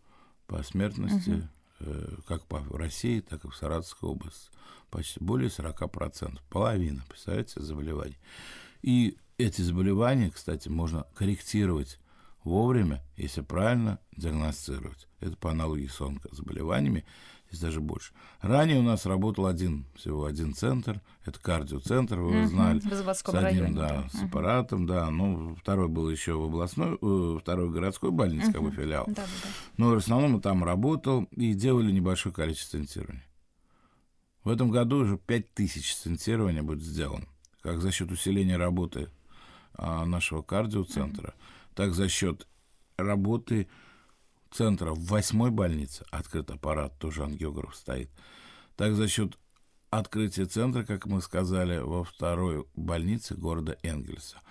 по 0.47 0.63
смертности, 0.63 1.29
э, 1.29 1.41
как 2.27 2.45
по 2.45 2.59
России, 2.77 3.19
так 3.19 3.43
и 3.45 3.49
в 3.49 3.55
Саратовской 3.55 4.09
области. 4.09 4.49
Почти 4.89 5.19
более 5.19 5.49
40%, 5.49 6.39
половина, 6.49 7.03
представляете, 7.07 7.61
заболеваний. 7.61 8.17
И 8.81 9.17
эти 9.37 9.61
заболевания, 9.61 10.31
кстати, 10.31 10.69
можно 10.69 11.05
корректировать 11.15 11.99
вовремя, 12.43 13.03
если 13.17 13.41
правильно 13.41 13.99
диагностировать. 14.15 15.07
Это 15.19 15.35
по 15.35 15.51
аналогии 15.51 15.87
с 15.87 15.99
онкозаболеваниями, 15.99 17.05
здесь 17.49 17.59
даже 17.61 17.79
больше. 17.81 18.13
Ранее 18.41 18.79
у 18.79 18.83
нас 18.83 19.05
работал 19.05 19.45
один, 19.45 19.85
всего 19.95 20.25
один 20.25 20.53
центр, 20.53 21.01
это 21.25 21.39
кардиоцентр, 21.39 22.19
вы 22.19 22.41
Мгм, 22.41 22.47
знали. 22.49 22.79
в 22.79 22.93
Заводском 22.93 23.33
с 23.33 23.37
одним, 23.37 23.61
районе, 23.61 23.75
да, 23.75 23.87
да. 24.03 24.09
с 24.09 24.23
аппаратом, 24.23 24.85
да. 24.85 25.09
Ну, 25.09 25.55
второй 25.55 25.87
был 25.87 26.09
еще 26.09 26.33
в 26.33 26.43
областной, 26.43 26.97
э, 27.01 27.37
второй 27.41 27.69
городской 27.69 28.11
больнице, 28.11 28.51
как 28.51 28.61
бы 28.63 28.71
филиал. 28.71 29.05
Да, 29.07 29.13
да, 29.15 29.21
да. 29.23 29.49
Но 29.77 29.89
в 29.91 29.95
основном 29.95 30.41
там 30.41 30.63
работал 30.63 31.23
и 31.31 31.53
делали 31.53 31.91
небольшое 31.91 32.33
количество 32.33 32.77
стентирований. 32.77 33.23
В 34.43 34.49
этом 34.49 34.69
году 34.69 34.97
уже 34.97 35.17
5000 35.17 35.91
стентирований 35.93 36.61
будет 36.61 36.83
сделано. 36.83 37.25
Как 37.61 37.81
за 37.81 37.91
счет 37.91 38.11
усиления 38.11 38.57
работы 38.57 39.09
а, 39.73 40.05
нашего 40.05 40.43
кардиоцентра, 40.43 41.33
так 41.73 41.93
за 41.95 42.07
счет 42.09 42.47
работы 42.97 43.67
центра 44.55 44.91
в 44.91 45.05
восьмой 45.05 45.51
больнице, 45.51 46.05
открыт 46.11 46.49
аппарат, 46.49 46.97
тоже 46.97 47.23
ангиограф 47.23 47.75
стоит, 47.75 48.09
так 48.77 48.93
за 48.93 49.07
счет 49.07 49.37
открытия 49.89 50.45
центра, 50.45 50.83
как 50.83 51.05
мы 51.05 51.21
сказали, 51.21 51.79
во 51.79 52.03
второй 52.03 52.65
больнице 52.75 53.35
города 53.35 53.77
Энгельса. 53.83 54.41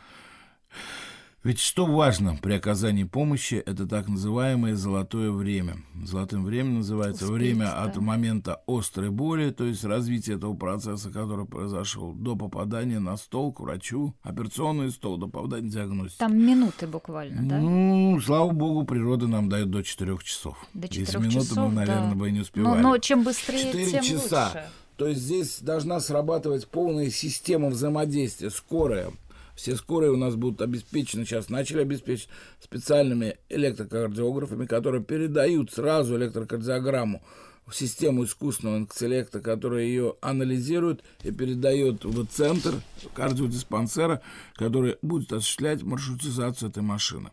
Ведь 1.44 1.61
что 1.61 1.85
важно 1.85 2.38
при 2.40 2.54
оказании 2.54 3.04
помощи, 3.04 3.57
это 3.57 3.87
так 3.87 4.09
называемое 4.09 4.74
золотое 4.76 5.30
время. 5.30 5.76
Золотым 6.02 6.42
временем 6.42 6.78
называется 6.78 7.24
Успеть, 7.24 7.38
время 7.38 7.66
да. 7.66 7.83
от 7.83 7.98
момента 7.98 8.62
острой 8.66 9.11
боли, 9.11 9.50
то 9.50 9.64
есть 9.64 9.85
развития 9.85 10.35
этого 10.35 10.54
процесса, 10.54 11.11
который 11.11 11.44
произошел 11.44 12.14
до 12.14 12.35
попадания 12.35 12.98
на 12.98 13.18
стол 13.18 13.52
к 13.52 13.61
врачу, 13.61 14.14
операционный 14.22 14.90
стол, 14.90 15.18
до 15.18 15.28
попадания 15.28 15.68
диагностики. 15.68 16.18
Там 16.18 16.35
минуты 16.38 16.87
буквально, 16.87 17.46
да? 17.46 17.59
Ну, 17.59 18.18
слава 18.24 18.50
богу, 18.50 18.85
природа 18.85 19.28
нам 19.28 19.50
дает 19.50 19.68
до 19.70 19.83
4 19.83 20.16
часов. 20.24 20.57
До 20.72 20.87
Если 20.87 21.04
четырех 21.04 21.20
минуты 21.20 21.40
часов, 21.46 21.68
мы, 21.68 21.74
наверное, 21.74 22.09
да. 22.09 22.14
бы 22.16 22.28
и 22.30 22.33
не 22.33 22.38
Но, 22.38 22.42
успевали. 22.42 22.80
но 22.80 22.96
чем 22.96 23.22
быстрее, 23.22 23.64
Четыре 23.64 23.90
тем 23.90 24.02
часа. 24.02 24.46
лучше. 24.46 24.64
То 24.96 25.09
есть 25.09 25.20
здесь 25.20 25.59
должна 25.61 26.00
срабатывать 26.00 26.68
полная 26.68 27.11
система 27.11 27.68
взаимодействия, 27.68 28.48
скорая. 28.48 29.11
Все 29.54 29.76
скорые 29.76 30.10
у 30.10 30.16
нас 30.16 30.34
будут 30.34 30.60
обеспечены, 30.62 31.24
сейчас 31.24 31.48
начали 31.48 31.80
обеспечить 31.80 32.28
специальными 32.60 33.36
электрокардиографами, 33.48 34.66
которые 34.66 35.02
передают 35.02 35.72
сразу 35.72 36.16
электрокардиограмму 36.16 37.22
в 37.66 37.74
систему 37.74 38.24
искусственного 38.24 38.78
интеллекта, 38.78 39.40
которая 39.40 39.84
ее 39.84 40.16
анализирует 40.20 41.02
и 41.22 41.30
передает 41.30 42.04
в 42.04 42.26
центр 42.26 42.74
кардиодиспансера, 43.14 44.20
который 44.54 44.96
будет 45.02 45.32
осуществлять 45.32 45.82
маршрутизацию 45.82 46.70
этой 46.70 46.82
машины. 46.82 47.30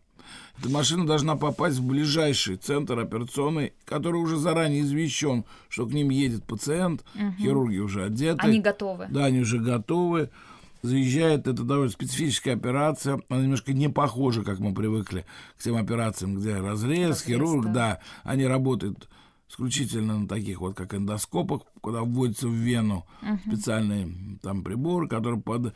Эта 0.57 0.69
машина 0.69 1.05
должна 1.05 1.36
попасть 1.36 1.77
в 1.77 1.86
ближайший 1.86 2.55
центр 2.55 2.99
операционный, 2.99 3.73
который 3.86 4.17
уже 4.17 4.38
заранее 4.38 4.81
извещен, 4.81 5.43
что 5.69 5.86
к 5.86 5.93
ним 5.93 6.10
едет 6.10 6.43
пациент, 6.43 7.03
угу. 7.15 7.34
хирурги 7.39 7.79
уже 7.79 8.05
одеты. 8.05 8.39
Они 8.39 8.60
готовы. 8.60 9.07
Да, 9.10 9.25
они 9.25 9.41
уже 9.41 9.60
готовы. 9.60 10.29
Заезжает, 10.82 11.48
это 11.48 11.63
довольно 11.63 11.91
специфическая 11.91 12.56
операция, 12.56 13.22
она 13.30 13.41
немножко 13.41 13.72
не 13.74 13.88
похожа, 13.88 14.44
как 14.44 14.60
мы 14.60 14.74
привыкли 14.74 15.26
к 15.58 15.63
тем 15.63 15.76
операциям, 15.76 16.36
где 16.36 16.56
разрез, 16.56 17.10
разрез 17.10 17.24
хирург, 17.24 17.65
да. 17.65 17.72
да, 17.72 18.00
они 18.24 18.46
работают 18.46 19.08
исключительно 19.52 20.20
на 20.20 20.28
таких 20.28 20.62
вот, 20.62 20.76
как 20.76 20.94
эндоскопах, 20.94 21.64
куда 21.82 22.02
вводится 22.02 22.48
в 22.48 22.54
вену 22.54 23.06
uh-huh. 23.22 23.38
специальный 23.48 24.40
там 24.42 24.64
прибор, 24.64 25.08
который 25.08 25.42
под 25.42 25.74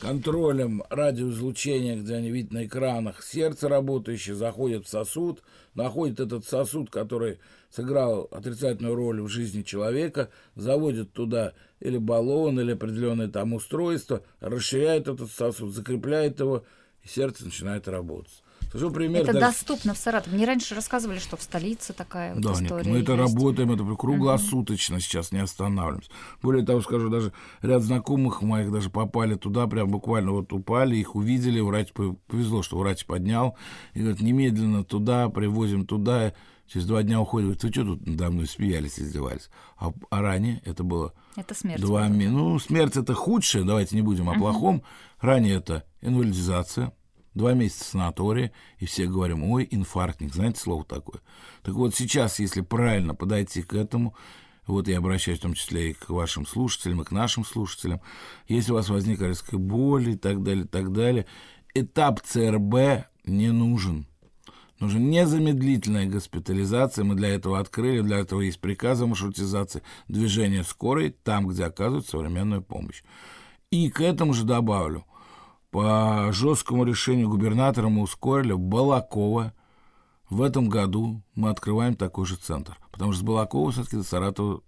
контролем 0.00 0.82
радиоизлучения, 0.90 1.96
где 1.96 2.16
они 2.16 2.30
видят 2.30 2.52
на 2.52 2.66
экранах, 2.66 3.22
сердце 3.22 3.68
работающее, 3.68 4.34
заходит 4.34 4.86
в 4.86 4.88
сосуд, 4.88 5.42
находит 5.74 6.20
этот 6.20 6.44
сосуд, 6.44 6.90
который 6.90 7.38
сыграл 7.70 8.28
отрицательную 8.30 8.94
роль 8.94 9.22
в 9.22 9.28
жизни 9.28 9.62
человека, 9.62 10.30
заводит 10.56 11.12
туда 11.12 11.54
или 11.80 11.98
баллон, 11.98 12.60
или 12.60 12.72
определенное 12.72 13.28
там 13.28 13.54
устройство, 13.54 14.22
расширяет 14.40 15.08
этот 15.08 15.30
сосуд, 15.30 15.72
закрепляет 15.72 16.40
его, 16.40 16.64
и 17.02 17.08
сердце 17.08 17.44
начинает 17.44 17.86
работать. 17.86 18.43
Скажу 18.74 18.90
пример. 18.90 19.22
Это 19.22 19.34
даже... 19.34 19.46
доступно 19.46 19.94
в 19.94 19.98
Саратове. 19.98 20.36
Мне 20.36 20.46
раньше 20.46 20.74
рассказывали, 20.74 21.20
что 21.20 21.36
в 21.36 21.42
столице 21.42 21.92
такая 21.92 22.34
да, 22.34 22.48
вот 22.48 22.60
история. 22.60 22.90
Нет, 22.90 22.92
мы 22.92 22.98
это 23.02 23.16
работаем, 23.16 23.70
это 23.70 23.84
круглосуточно 23.94 24.96
uh-huh. 24.96 25.00
сейчас 25.00 25.30
не 25.30 25.38
останавливаемся. 25.38 26.10
Более 26.42 26.66
того, 26.66 26.80
скажу, 26.82 27.08
даже 27.08 27.32
ряд 27.62 27.82
знакомых 27.82 28.42
моих 28.42 28.72
даже 28.72 28.90
попали 28.90 29.36
туда, 29.36 29.68
прям 29.68 29.90
буквально 29.90 30.32
вот 30.32 30.52
упали, 30.52 30.96
их 30.96 31.14
увидели, 31.14 31.60
врач 31.60 31.92
повезло, 31.92 32.64
что 32.64 32.76
врач 32.76 33.06
поднял, 33.06 33.56
и 33.92 34.00
говорит, 34.00 34.20
немедленно 34.20 34.82
туда, 34.82 35.28
привозим 35.28 35.86
туда, 35.86 36.34
через 36.66 36.86
два 36.86 37.04
дня 37.04 37.20
уходит, 37.20 37.46
говорит, 37.46 37.62
вы 37.62 37.70
что 37.70 37.84
тут 37.84 38.06
надо 38.08 38.30
мной 38.32 38.48
смеялись, 38.48 38.98
издевались? 38.98 39.50
А, 39.76 39.92
а 40.10 40.20
ранее 40.20 40.60
это 40.64 40.82
было... 40.82 41.12
Это 41.36 41.54
смерть. 41.54 41.80
Два, 41.80 42.08
ну, 42.08 42.58
смерть 42.58 42.96
это 42.96 43.14
худшее, 43.14 43.64
давайте 43.64 43.94
не 43.94 44.02
будем 44.02 44.28
о 44.28 44.34
плохом. 44.34 44.82
Ранее 45.20 45.58
это 45.58 45.84
инвалидизация, 46.00 46.92
два 47.34 47.52
месяца 47.52 47.84
санатория, 47.84 48.52
и 48.78 48.86
все 48.86 49.06
говорим, 49.06 49.44
ой, 49.44 49.66
инфарктник, 49.70 50.32
знаете 50.32 50.60
слово 50.60 50.84
такое? 50.84 51.20
Так 51.62 51.74
вот 51.74 51.94
сейчас, 51.94 52.38
если 52.38 52.60
правильно 52.60 53.14
подойти 53.14 53.62
к 53.62 53.74
этому, 53.74 54.14
вот 54.66 54.88
я 54.88 54.98
обращаюсь 54.98 55.40
в 55.40 55.42
том 55.42 55.54
числе 55.54 55.90
и 55.90 55.94
к 55.94 56.08
вашим 56.08 56.46
слушателям, 56.46 57.02
и 57.02 57.04
к 57.04 57.10
нашим 57.10 57.44
слушателям, 57.44 58.00
если 58.48 58.72
у 58.72 58.76
вас 58.76 58.88
возник 58.88 59.20
резкая 59.20 59.60
боль 59.60 60.10
и 60.10 60.16
так 60.16 60.42
далее, 60.42 60.64
и 60.64 60.68
так 60.68 60.92
далее, 60.92 61.26
этап 61.74 62.22
ЦРБ 62.22 63.06
не 63.24 63.50
нужен. 63.50 64.06
Нужна 64.80 65.00
незамедлительная 65.00 66.06
госпитализация. 66.06 67.04
Мы 67.04 67.14
для 67.14 67.28
этого 67.28 67.60
открыли, 67.60 68.00
для 68.00 68.18
этого 68.18 68.40
есть 68.40 68.60
приказы 68.60 69.06
маршрутизации 69.06 69.82
движения 70.08 70.64
скорой 70.64 71.14
там, 71.22 71.46
где 71.46 71.64
оказывают 71.64 72.06
современную 72.06 72.62
помощь. 72.62 73.02
И 73.70 73.88
к 73.90 74.00
этому 74.00 74.34
же 74.34 74.44
добавлю– 74.44 75.04
по 75.74 76.28
жесткому 76.30 76.84
решению 76.84 77.28
губернатора 77.28 77.88
мы 77.88 78.02
ускорили 78.02 78.52
Балакова. 78.52 79.52
В 80.30 80.40
этом 80.40 80.68
году 80.68 81.20
мы 81.34 81.50
открываем 81.50 81.96
такой 81.96 82.26
же 82.26 82.36
центр. 82.36 82.78
Потому 82.92 83.10
что 83.10 83.22
с 83.22 83.24
Балакова 83.24 83.72
все-таки 83.72 83.96
до 83.96 84.04
Саратова 84.04 84.60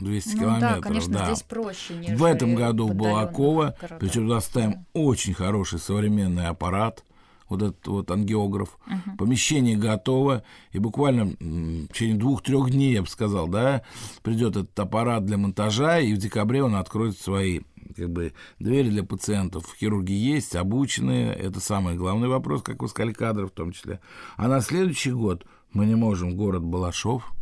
200 0.00 0.34
ну, 0.34 0.40
километров. 0.40 0.74
Да, 0.74 0.80
конечно, 0.80 1.12
да. 1.12 1.26
здесь 1.26 1.44
проще. 1.44 1.94
В 1.94 2.24
этом 2.24 2.56
году 2.56 2.88
в 2.88 2.94
Балаково, 2.96 3.76
причем 4.00 4.26
туда 4.26 4.40
ставим 4.40 4.72
да. 4.72 4.84
очень 4.94 5.32
хороший 5.32 5.78
современный 5.78 6.48
аппарат, 6.48 7.04
вот 7.48 7.62
этот 7.62 7.86
вот 7.86 8.10
ангиограф. 8.10 8.78
Uh-huh. 8.88 9.16
Помещение 9.16 9.76
готово, 9.76 10.42
и 10.72 10.80
буквально 10.80 11.26
в 11.26 11.86
течение 11.92 12.16
двух-трех 12.16 12.72
дней, 12.72 12.94
я 12.94 13.02
бы 13.02 13.08
сказал, 13.08 13.46
да, 13.46 13.82
придет 14.22 14.56
этот 14.56 14.76
аппарат 14.80 15.24
для 15.24 15.38
монтажа, 15.38 16.00
и 16.00 16.14
в 16.14 16.18
декабре 16.18 16.64
он 16.64 16.74
откроет 16.74 17.16
свои 17.16 17.60
как 17.94 18.10
бы 18.10 18.32
двери 18.58 18.90
для 18.90 19.04
пациентов. 19.04 19.74
Хирурги 19.78 20.12
есть, 20.12 20.56
обученные. 20.56 21.32
Это 21.32 21.60
самый 21.60 21.96
главный 21.96 22.28
вопрос, 22.28 22.62
как 22.62 22.82
вы 22.82 22.88
сказали, 22.88 23.12
кадров 23.12 23.50
в 23.50 23.54
том 23.54 23.72
числе. 23.72 24.00
А 24.36 24.48
на 24.48 24.60
следующий 24.60 25.12
год 25.12 25.46
мы 25.72 25.86
не 25.86 25.94
можем 25.94 26.36
город 26.36 26.62
Балашов 26.62 27.32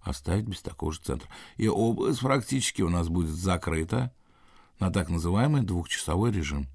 оставить 0.00 0.46
без 0.46 0.62
такого 0.62 0.92
же 0.92 1.00
центра. 1.00 1.28
И 1.56 1.68
область 1.68 2.20
практически 2.20 2.82
у 2.82 2.88
нас 2.88 3.08
будет 3.08 3.30
закрыта 3.30 4.12
на 4.78 4.90
так 4.90 5.10
называемый 5.10 5.62
двухчасовой 5.62 6.32
режим. 6.32 6.66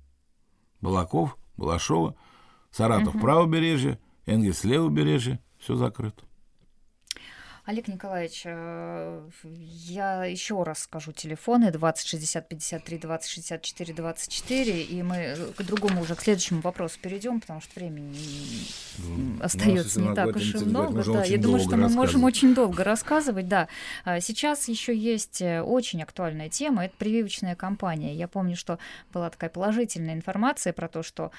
Балаков, 0.81 1.37
Балашова, 1.57 2.15
Саратов 2.71 3.15
угу. 3.15 3.19
правобережье, 3.19 3.99
Энгельс 4.25 4.63
левобережье, 4.63 5.39
все 5.57 5.75
закрыто. 5.75 6.23
Олег 7.65 7.87
Николаевич, 7.87 8.43
э, 8.45 9.27
я 9.43 10.23
еще 10.25 10.61
раз 10.61 10.83
скажу 10.83 11.11
телефоны 11.13 11.71
20 11.71 12.07
60 12.07 12.47
53 12.47 12.97
20 12.99 13.29
64 13.31 13.93
24, 13.95 14.81
и 14.83 15.01
мы 15.01 15.15
э, 15.15 15.35
к 15.57 15.63
другому 15.63 16.01
уже, 16.01 16.13
к 16.13 16.21
следующему 16.21 16.61
вопросу 16.61 16.99
перейдем, 17.01 17.41
потому 17.41 17.61
что 17.61 17.71
времени 17.79 18.15
ну, 18.99 19.43
остается 19.43 19.99
не 19.99 20.13
так 20.13 20.35
уж 20.35 20.53
и 20.53 20.57
много. 20.59 21.03
Да, 21.11 21.23
я 21.23 21.39
думаю, 21.39 21.59
что 21.59 21.75
мы 21.75 21.89
можем 21.89 22.23
очень 22.23 22.53
долго 22.53 22.83
рассказывать. 22.83 23.47
Да. 23.47 23.67
А 24.03 24.19
сейчас 24.19 24.67
еще 24.67 24.95
есть 24.95 25.41
э, 25.41 25.63
очень 25.63 26.03
актуальная 26.03 26.49
тема, 26.49 26.85
это 26.85 26.93
прививочная 26.99 27.55
кампания. 27.55 28.13
Я 28.13 28.27
помню, 28.27 28.55
что 28.55 28.77
была 29.11 29.31
такая 29.31 29.49
положительная 29.49 30.13
информация 30.13 30.71
про 30.71 30.87
то, 30.87 31.01
что 31.01 31.31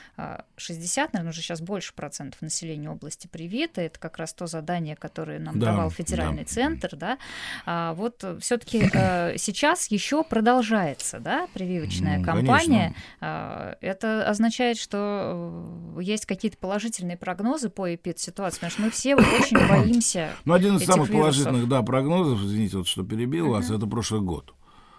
60, 0.57 1.12
наверное, 1.12 1.31
уже 1.31 1.41
сейчас 1.41 1.61
больше 1.61 1.95
процентов 1.95 2.43
населения 2.43 2.91
области 2.91 3.29
привиты. 3.29 3.83
Это 3.83 4.01
как 4.01 4.17
раз 4.19 4.35
то 4.35 4.49
задание, 4.49 4.97
которое 4.97 5.39
нам 5.39 5.57
да, 5.61 5.67
давал 5.67 5.91
федеральный 5.91 6.15
федеральный 6.16 6.44
да. 6.44 6.48
центр, 6.48 6.96
да, 6.96 7.18
а, 7.64 7.94
вот 7.94 8.24
все-таки 8.40 8.88
э, 8.92 9.35
сейчас 9.38 9.90
еще 9.90 10.24
продолжается, 10.24 11.20
да, 11.20 11.46
прививочная 11.55 12.18
ну, 12.18 12.24
кампания. 12.24 12.94
Конечно. 13.20 13.76
Это 13.81 14.29
означает, 14.29 14.79
что 14.79 15.64
э, 15.96 16.02
есть 16.02 16.26
какие-то 16.26 16.59
положительные 16.59 17.16
прогнозы 17.16 17.68
по 17.68 17.94
эпидситуации, 17.94 18.57
потому 18.57 18.70
что 18.70 18.83
мы 18.83 18.90
все 18.90 19.14
очень 19.14 19.59
боимся. 19.68 20.31
Ну, 20.44 20.55
один 20.55 20.76
из 20.76 20.85
самых 20.85 21.11
положительных, 21.11 21.68
да, 21.68 21.83
прогнозов, 21.83 22.40
извините, 22.40 22.79
вот 22.79 22.87
что 22.87 23.05
перебил 23.05 23.48
вас, 23.48 23.70
это 23.70 23.87
прошлый 23.87 24.20
год 24.20 24.56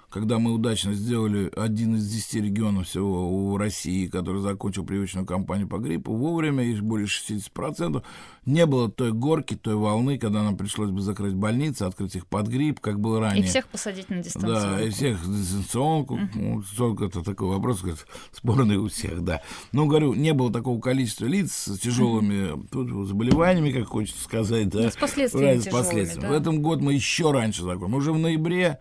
когда 0.10 0.40
мы 0.40 0.54
удачно 0.54 0.94
сделали 0.94 1.52
один 1.56 1.98
из 1.98 2.08
десяти 2.08 2.40
регионов 2.40 2.88
всего 2.88 3.30
у 3.30 3.58
России, 3.58 4.08
который 4.08 4.42
закончил 4.42 4.86
привычную 4.86 5.26
кампанию 5.26 5.68
по 5.68 5.80
гриппу, 5.80 6.14
вовремя, 6.14 6.64
и 6.64 6.80
более 6.80 7.08
60%, 7.08 8.02
не 8.46 8.66
было 8.66 8.90
той 8.90 9.12
горки, 9.12 9.56
той 9.56 9.76
волны, 9.76 10.18
когда 10.18 10.44
нам 10.44 10.56
пришлось 10.56 10.92
бы 10.92 11.02
закрыть 11.02 11.34
больницы, 11.34 11.84
открыть 11.84 12.16
их 12.16 12.26
под 12.26 12.48
грипп, 12.48 12.80
как 12.80 13.02
было 13.02 13.20
ранее. 13.20 13.44
И 13.44 13.48
всех 13.48 13.68
посадить 13.68 14.10
на 14.10 14.24
дистанционку. 14.24 14.78
Да, 14.78 14.82
и 14.82 14.90
всех 14.90 15.20
дистанционку. 15.26 16.16
Uh-huh. 16.16 16.30
Ну, 16.36 16.62
дистанционка 16.62 17.06
это 17.06 17.24
такой 17.24 17.50
вопрос, 17.50 17.82
говорит, 17.82 18.06
спорный 18.32 18.78
у 18.78 18.88
всех, 18.88 19.22
да. 19.22 19.42
Но, 19.74 19.88
говорю, 19.88 20.14
не 20.14 20.34
было 20.34 20.52
такого 20.54 20.80
количества 20.80 21.26
лиц 21.26 21.52
с 21.52 21.80
тяжелыми 21.80 22.54
uh-huh. 22.54 23.06
заболеваниями, 23.06 23.72
как 23.72 23.88
хочется 23.88 24.24
сказать, 24.24 24.70
да. 24.70 24.84
Ну, 24.84 24.90
с 24.90 24.96
последствиями, 24.96 25.60
с 25.60 25.68
последствиями. 25.68 26.22
Да. 26.22 26.30
В 26.30 26.32
этом 26.32 26.62
год 26.62 26.82
мы 26.82 26.94
еще 26.94 27.32
раньше 27.32 27.64
закончим. 27.64 27.96
Уже 27.96 28.14
в 28.14 28.18
ноябре 28.18 28.80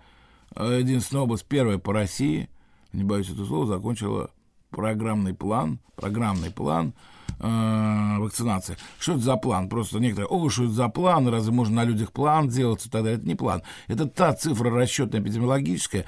единственная 0.65 1.23
область, 1.23 1.45
первая 1.45 1.79
по 1.79 1.93
России, 1.93 2.49
не 2.93 3.05
боюсь 3.05 3.31
это 3.31 3.45
слова, 3.45 3.67
закончила 3.67 4.31
программный 4.71 5.35
план, 5.35 5.79
программный 5.97 6.51
план 6.51 6.95
э, 7.41 8.17
вакцинации. 8.19 8.77
Что 8.99 9.13
это 9.13 9.23
за 9.23 9.37
план? 9.37 9.69
Просто 9.69 9.99
некоторые, 9.99 10.29
о, 10.29 10.49
что 10.49 10.65
это 10.65 10.73
за 10.73 10.89
план, 10.89 11.29
разве 11.29 11.53
можно 11.53 11.77
на 11.77 11.85
людях 11.85 12.13
план 12.13 12.49
делать 12.49 12.85
и 12.87 12.91
так 12.91 13.03
далее. 13.03 13.19
Это 13.19 13.27
не 13.27 13.35
план. 13.35 13.63
Это 13.87 14.07
та 14.07 14.33
цифра 14.35 14.71
расчетная 14.71 15.21
эпидемиологическая, 15.21 16.05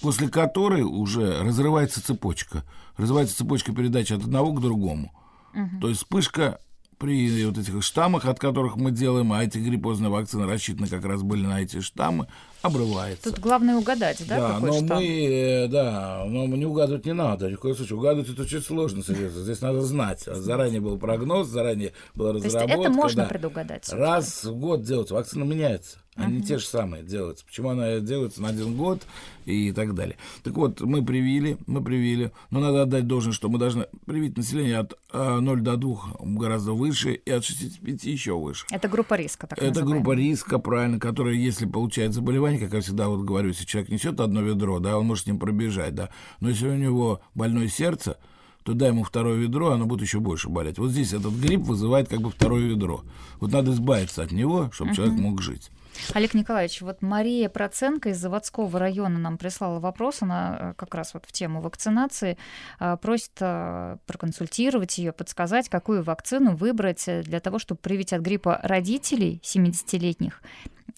после 0.00 0.28
которой 0.28 0.82
уже 0.82 1.42
разрывается 1.42 2.04
цепочка. 2.04 2.64
Разрывается 2.96 3.36
цепочка 3.36 3.72
передачи 3.72 4.12
от 4.12 4.22
одного 4.22 4.52
к 4.52 4.60
другому. 4.60 5.12
Угу. 5.54 5.80
То 5.80 5.88
есть 5.88 6.00
вспышка 6.00 6.60
при 6.98 7.44
вот 7.44 7.58
этих 7.58 7.82
штаммах, 7.82 8.24
от 8.24 8.38
которых 8.38 8.76
мы 8.76 8.90
делаем, 8.90 9.32
а 9.32 9.44
эти 9.44 9.58
гриппозные 9.58 10.10
вакцины 10.10 10.46
рассчитаны 10.46 10.88
как 10.88 11.04
раз 11.04 11.22
были 11.22 11.46
на 11.46 11.60
эти 11.60 11.80
штаммы, 11.80 12.28
обрывается. 12.62 13.30
Тут 13.30 13.40
главное 13.40 13.76
угадать, 13.76 14.22
да, 14.28 14.38
да 14.38 14.54
какой 14.54 14.70
но 14.70 14.76
штамм? 14.76 14.98
мы, 14.98 15.04
э, 15.04 15.68
да, 15.68 16.24
но 16.26 16.46
не 16.46 16.66
угадывать 16.66 17.06
не 17.06 17.12
надо, 17.12 17.50
ни 17.50 17.54
в 17.54 17.60
коем 17.60 17.76
случае. 17.76 17.98
Угадывать 17.98 18.30
это 18.30 18.42
очень 18.42 18.60
сложно, 18.60 19.02
серьезно. 19.02 19.42
Здесь 19.42 19.60
надо 19.60 19.82
знать. 19.82 20.22
Заранее 20.24 20.80
был 20.80 20.98
прогноз, 20.98 21.48
заранее 21.48 21.92
была 22.14 22.32
разработка. 22.32 22.66
То 22.66 22.72
есть 22.72 22.80
это 22.80 22.90
можно 22.90 23.22
да. 23.22 23.28
предугадать? 23.28 23.88
Раз 23.92 24.44
в 24.44 24.54
год 24.56 24.82
делать, 24.82 25.10
вакцина 25.10 25.44
меняется. 25.44 25.98
Они 26.16 26.38
uh-huh. 26.38 26.46
те 26.46 26.58
же 26.58 26.66
самые 26.66 27.02
делаются. 27.02 27.44
Почему 27.44 27.70
она 27.70 27.98
делается 27.98 28.40
на 28.40 28.48
один 28.48 28.76
год 28.76 29.02
и 29.46 29.72
так 29.72 29.94
далее. 29.94 30.16
Так 30.44 30.54
вот, 30.54 30.80
мы 30.80 31.04
привили, 31.04 31.58
мы 31.66 31.82
привили. 31.82 32.30
Но 32.50 32.60
надо 32.60 32.82
отдать 32.82 33.06
должное, 33.06 33.32
что 33.32 33.48
мы 33.48 33.58
должны 33.58 33.86
привить 34.06 34.36
население 34.36 34.78
от 34.78 34.94
0 35.12 35.60
до 35.60 35.76
2 35.76 35.98
гораздо 36.20 36.72
выше 36.72 37.14
и 37.14 37.30
от 37.30 37.44
65 37.44 38.04
еще 38.04 38.38
выше. 38.38 38.66
Это 38.70 38.88
группа 38.88 39.14
риска, 39.14 39.48
так 39.48 39.58
Это 39.58 39.68
называемая. 39.68 40.02
группа 40.02 40.12
риска, 40.16 40.58
правильно, 40.58 41.00
которая, 41.00 41.34
если 41.34 41.66
получает 41.66 42.14
заболевание, 42.14 42.60
как 42.60 42.72
я 42.72 42.80
всегда 42.80 43.08
вот 43.08 43.24
говорю, 43.24 43.48
если 43.48 43.64
человек 43.64 43.90
несет 43.90 44.20
одно 44.20 44.40
ведро, 44.40 44.78
да, 44.78 44.98
он 44.98 45.06
может 45.06 45.24
с 45.24 45.26
ним 45.26 45.38
пробежать, 45.40 45.94
да. 45.94 46.10
Но 46.40 46.48
если 46.48 46.68
у 46.68 46.76
него 46.76 47.20
больное 47.34 47.68
сердце, 47.68 48.18
то 48.62 48.72
дай 48.72 48.88
ему 48.88 49.04
второе 49.04 49.36
ведро, 49.36 49.72
оно 49.72 49.84
будет 49.84 50.02
еще 50.02 50.20
больше 50.20 50.48
болеть. 50.48 50.78
Вот 50.78 50.90
здесь 50.90 51.12
этот 51.12 51.34
грипп 51.34 51.62
вызывает 51.62 52.08
как 52.08 52.20
бы 52.20 52.30
второе 52.30 52.62
ведро. 52.62 53.02
Вот 53.40 53.52
надо 53.52 53.72
избавиться 53.72 54.22
от 54.22 54.32
него, 54.32 54.70
чтобы 54.72 54.92
uh-huh. 54.92 54.96
человек 54.96 55.18
мог 55.18 55.42
жить. 55.42 55.70
Олег 56.12 56.34
Николаевич, 56.34 56.80
вот 56.80 57.02
Мария 57.02 57.48
Проценко 57.48 58.10
из 58.10 58.18
заводского 58.18 58.78
района 58.78 59.18
нам 59.18 59.38
прислала 59.38 59.80
вопрос, 59.80 60.22
она 60.22 60.58
э, 60.58 60.74
как 60.76 60.94
раз 60.94 61.14
вот 61.14 61.24
в 61.26 61.32
тему 61.32 61.60
вакцинации 61.60 62.36
э, 62.80 62.96
просит 63.00 63.32
э, 63.40 63.96
проконсультировать 64.06 64.98
ее, 64.98 65.12
подсказать, 65.12 65.68
какую 65.68 66.02
вакцину 66.02 66.56
выбрать 66.56 67.04
для 67.22 67.40
того, 67.40 67.58
чтобы 67.58 67.80
привить 67.80 68.12
от 68.12 68.22
гриппа 68.22 68.60
родителей 68.62 69.40
70-летних. 69.42 70.42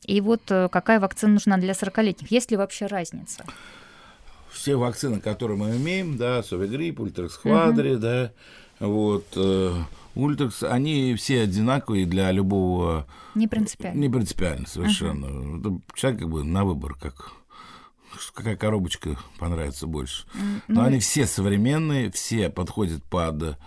И 0.05 0.21
вот 0.21 0.43
какая 0.47 1.01
вакцина 1.01 1.35
нужна 1.35 1.57
для 1.57 1.73
40-летних? 1.73 2.31
Есть 2.31 2.51
ли 2.51 2.57
вообще 2.57 2.87
разница? 2.87 3.45
Все 4.51 4.77
вакцины, 4.77 5.21
которые 5.21 5.59
мы 5.59 5.77
имеем, 5.77 6.17
да, 6.17 6.43
Совигрипп, 6.43 7.01
Ультраксхвадри, 7.01 7.93
угу. 7.95 8.01
да, 8.01 8.33
вот, 8.79 9.27
Ультрикс, 10.17 10.63
они 10.63 11.15
все 11.15 11.43
одинаковые 11.43 12.07
для 12.07 12.33
любого... 12.33 13.07
Не 13.35 13.47
принципиально. 13.47 14.01
Не 14.01 14.09
принципиально 14.09 14.67
совершенно. 14.67 15.27
Uh-huh. 15.27 15.81
Человек 15.95 16.21
как 16.21 16.31
бы 16.31 16.43
на 16.43 16.65
выбор, 16.65 16.95
как 16.95 17.33
какая 18.35 18.57
коробочка 18.57 19.19
понравится 19.39 19.87
больше. 19.87 20.25
Но 20.69 20.81
ну, 20.81 20.83
они 20.83 21.01
все 21.01 21.27
современные, 21.27 22.11
все 22.11 22.49
подходят 22.49 23.05
под 23.05 23.59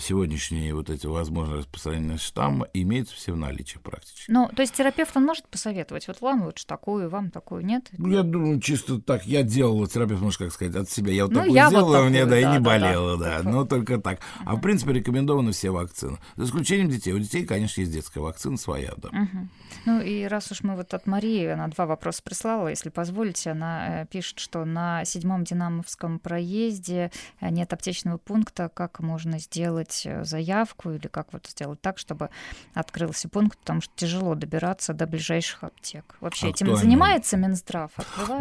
сегодняшние 0.00 0.74
вот 0.74 0.90
эти 0.90 1.06
возможные 1.06 1.58
распространения 1.58 2.16
штамма 2.16 2.68
имеются 2.72 3.14
все 3.14 3.32
в 3.32 3.36
наличии 3.36 3.78
практически. 3.78 4.30
Ну, 4.30 4.48
то 4.54 4.62
есть 4.62 4.74
терапевт, 4.74 5.16
он 5.16 5.24
может 5.24 5.46
посоветовать, 5.48 6.08
вот 6.08 6.20
вам 6.20 6.44
лучше 6.44 6.66
такую, 6.66 7.10
вам 7.10 7.30
такую, 7.30 7.64
нет? 7.64 7.88
Ну, 7.98 8.08
я 8.08 8.22
думаю, 8.22 8.60
чисто 8.60 9.00
так, 9.00 9.26
я 9.26 9.42
делал, 9.42 9.86
терапевт, 9.86 10.22
может, 10.22 10.38
как 10.38 10.52
сказать, 10.52 10.74
от 10.74 10.90
себя, 10.90 11.12
я 11.12 11.24
вот 11.24 11.32
ну, 11.32 11.40
такую 11.40 11.54
я 11.54 11.68
сделала, 11.68 11.98
вот 11.98 12.08
мне, 12.10 12.24
да, 12.24 12.30
да, 12.30 12.40
и 12.40 12.44
не 12.44 12.58
да, 12.58 12.60
болело, 12.60 13.16
да, 13.18 13.38
да, 13.38 13.42
да. 13.42 13.50
но 13.50 13.64
только 13.64 13.98
так. 13.98 14.18
Uh-huh. 14.18 14.42
А, 14.46 14.56
в 14.56 14.60
принципе, 14.60 14.92
рекомендованы 14.92 15.52
все 15.52 15.70
вакцины. 15.70 16.18
За 16.36 16.44
исключением 16.44 16.88
детей. 16.88 17.12
У 17.12 17.18
детей, 17.18 17.44
конечно, 17.44 17.80
есть 17.80 17.92
детская 17.92 18.20
вакцина 18.20 18.56
своя, 18.56 18.94
да. 18.96 19.10
Uh-huh. 19.10 19.48
Ну, 19.86 20.00
и 20.00 20.24
раз 20.24 20.50
уж 20.50 20.62
мы 20.62 20.76
вот 20.76 20.94
от 20.94 21.06
Марии, 21.06 21.46
она 21.46 21.68
два 21.68 21.86
вопроса 21.86 22.22
прислала, 22.22 22.68
если 22.68 22.88
позволите, 22.88 23.50
она 23.50 24.02
э, 24.02 24.06
пишет, 24.06 24.38
что 24.38 24.64
на 24.64 25.04
седьмом 25.04 25.44
Динамовском 25.44 26.18
проезде 26.18 27.10
э, 27.40 27.50
нет 27.50 27.72
аптечного 27.72 28.18
пункта, 28.18 28.70
как 28.72 29.00
можно 29.00 29.38
сделать 29.38 29.73
сделать 29.74 30.02
э, 30.04 30.24
заявку 30.24 30.90
или 30.90 31.06
как 31.08 31.32
вот 31.32 31.46
сделать 31.46 31.80
так, 31.80 31.98
чтобы 31.98 32.30
открылся 32.74 33.28
пункт, 33.28 33.58
потому 33.58 33.80
что 33.80 33.92
тяжело 33.96 34.34
добираться 34.34 34.92
до 34.92 35.06
ближайших 35.06 35.64
аптек. 35.64 36.16
Вообще 36.20 36.48
Актуально. 36.48 36.72
этим 36.72 36.82
занимается 36.82 37.36
Минздрав? 37.36 37.90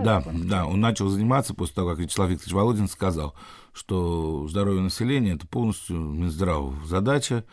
Да, 0.03 0.21
пункты? 0.21 0.47
да, 0.47 0.65
он 0.65 0.79
начал 0.79 1.09
заниматься 1.09 1.53
после 1.53 1.75
того, 1.75 1.89
как 1.91 1.99
Вячеслав 1.99 2.29
Викторович 2.29 2.53
Володин 2.53 2.87
сказал, 2.87 3.35
что 3.73 4.47
здоровье 4.47 4.81
населения– 4.81 5.33
это 5.35 5.47
полностью 5.47 5.97
Минздрав 5.97 6.73
задача, 6.85 7.43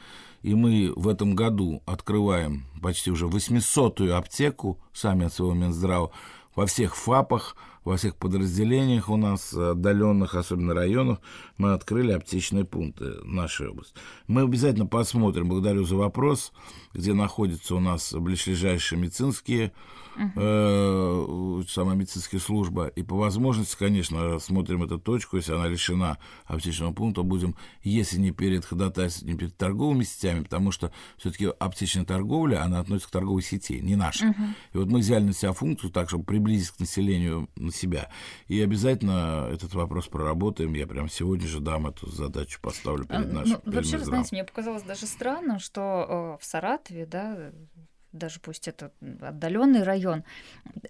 и 0.42 0.54
мы 0.54 0.92
в 0.94 1.08
этом 1.08 1.34
году 1.34 1.82
открываем 1.86 2.66
почти 2.82 3.10
уже 3.10 3.26
800-ю 3.26 4.16
аптеку 4.16 4.78
сами 4.92 5.26
от 5.26 5.32
своего 5.32 5.54
Минздрава 5.54 6.10
во 6.54 6.66
всех 6.66 6.96
ФАПах– 6.96 7.56
во 7.84 7.96
всех 7.96 8.16
подразделениях 8.16 9.08
у 9.08 9.16
нас, 9.16 9.52
отдаленных, 9.52 10.34
особенно 10.34 10.74
районах, 10.74 11.20
мы 11.56 11.72
открыли 11.72 12.12
аптечные 12.12 12.64
пункты 12.64 13.14
нашей 13.24 13.68
области. 13.68 13.94
Мы 14.26 14.42
обязательно 14.42 14.86
посмотрим, 14.86 15.48
благодарю 15.48 15.84
за 15.84 15.96
вопрос, 15.96 16.52
где 16.92 17.14
находятся 17.14 17.76
у 17.76 17.80
нас 17.80 18.12
ближайшие 18.12 18.98
медицинские 19.00 19.72
uh-huh. 20.16 21.60
э, 21.60 21.62
самая 21.68 21.96
медицинская 21.96 22.40
служба. 22.40 22.88
И 22.88 23.02
по 23.02 23.16
возможности, 23.16 23.76
конечно, 23.78 24.38
смотрим 24.38 24.82
эту 24.82 24.98
точку, 24.98 25.36
если 25.36 25.52
она 25.52 25.68
решена 25.68 26.18
аптечного 26.46 26.92
пункта, 26.92 27.22
будем, 27.22 27.56
если 27.82 28.18
не 28.18 28.30
перед 28.30 28.64
ходатайством, 28.64 29.28
не 29.28 29.36
перед 29.36 29.56
торговыми 29.56 30.04
сетями, 30.04 30.42
потому 30.42 30.70
что 30.70 30.92
все-таки 31.16 31.46
аптечная 31.58 32.04
торговля, 32.04 32.62
она 32.62 32.80
относится 32.80 33.08
к 33.08 33.12
торговой 33.12 33.42
сети, 33.42 33.80
не 33.80 33.96
наша. 33.96 34.26
Uh-huh. 34.26 34.54
И 34.74 34.78
вот 34.78 34.88
мы 34.88 35.00
взяли 35.00 35.24
на 35.24 35.32
себя 35.32 35.52
функцию 35.52 35.90
так, 35.90 36.08
чтобы 36.08 36.24
приблизить 36.24 36.70
к 36.70 36.80
населению 36.80 37.48
на 37.70 37.76
себя. 37.76 38.08
И 38.48 38.60
обязательно 38.60 39.48
этот 39.50 39.74
вопрос 39.74 40.08
проработаем. 40.08 40.74
Я 40.74 40.86
прям 40.86 41.08
сегодня 41.08 41.46
же 41.46 41.60
дам 41.60 41.86
эту 41.86 42.10
задачу, 42.10 42.60
поставлю 42.60 43.06
перед 43.06 43.30
а, 43.30 43.32
нашим. 43.32 43.60
Ну, 43.64 43.72
вообще, 43.72 43.98
знаете, 43.98 44.28
мне 44.32 44.44
показалось 44.44 44.82
даже 44.82 45.06
странно, 45.06 45.58
что 45.58 46.36
э, 46.38 46.42
в 46.42 46.44
Саратове, 46.44 47.06
да, 47.06 47.52
даже 48.12 48.40
пусть 48.40 48.68
это 48.68 48.90
отдаленный 49.20 49.82
район, 49.82 50.24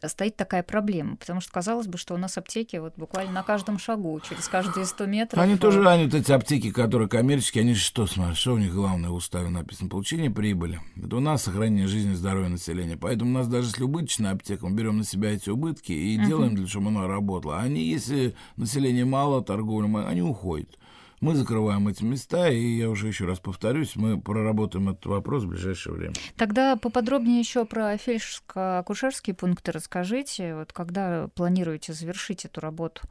стоит 0.04 0.37
такая 0.37 0.62
проблема. 0.62 1.16
Потому 1.16 1.40
что 1.40 1.52
казалось 1.52 1.87
бы, 1.87 1.98
что 1.98 2.14
у 2.14 2.16
нас 2.16 2.38
аптеки 2.38 2.76
вот 2.76 2.94
буквально 2.96 3.33
на 3.33 3.42
каждом 3.42 3.78
шагу, 3.78 4.20
через 4.20 4.48
каждые 4.48 4.87
100 4.87 5.06
метров. 5.06 5.42
Они 5.42 5.56
тоже, 5.56 5.87
они 5.88 6.04
вот 6.04 6.14
эти 6.14 6.33
аптеки, 6.33 6.70
которые 6.70 7.09
коммерческие, 7.09 7.62
они 7.62 7.74
что 7.74 8.06
смотрят, 8.06 8.37
что 8.37 8.54
у 8.54 8.59
них 8.59 8.72
главное 8.72 9.11
в 9.11 9.14
уставе 9.14 9.48
написано? 9.48 9.90
Получение 9.90 10.30
прибыли. 10.30 10.80
Это 10.96 11.16
у 11.16 11.20
нас 11.20 11.42
сохранение 11.42 11.87
жизни 11.87 12.12
и 12.12 12.16
здоровья 12.16 12.48
населения. 12.48 12.96
Поэтому 12.96 13.30
у 13.30 13.35
нас 13.35 13.48
даже 13.48 13.68
если 13.68 13.83
убыточная 13.83 14.33
аптека, 14.33 14.66
мы 14.66 14.74
берем 14.74 14.98
на 14.98 15.04
себя 15.04 15.33
эти 15.33 15.50
убытки 15.50 15.92
и 15.92 16.18
uh-huh. 16.18 16.26
делаем, 16.26 16.54
для 16.54 16.66
чтобы 16.66 16.88
она 16.88 17.06
работала. 17.06 17.61
Они, 17.61 17.85
если 17.85 18.35
населения 18.56 19.04
мало, 19.04 19.42
торговля, 19.42 20.06
они 20.06 20.22
уходят. 20.22 20.78
Мы 21.20 21.35
закрываем 21.35 21.87
эти 21.87 22.02
места, 22.02 22.48
и 22.48 22.78
я 22.78 22.88
уже 22.88 23.06
еще 23.06 23.26
раз 23.26 23.40
повторюсь, 23.40 23.94
мы 23.94 24.18
проработаем 24.18 24.88
этот 24.88 25.04
вопрос 25.04 25.44
в 25.44 25.48
ближайшее 25.48 25.94
время. 25.94 26.14
Тогда 26.37 26.76
поподробнее 26.76 27.38
еще 27.38 27.66
про 27.66 27.94
фельдшерско-акушерские 27.96 29.35
пункты 29.35 29.72
расскажите. 29.72 30.54
Вот 30.54 30.72
когда 30.72 31.28
планируете 31.35 31.92
завершить 31.92 32.46
эту 32.46 32.62
работу 32.62 33.02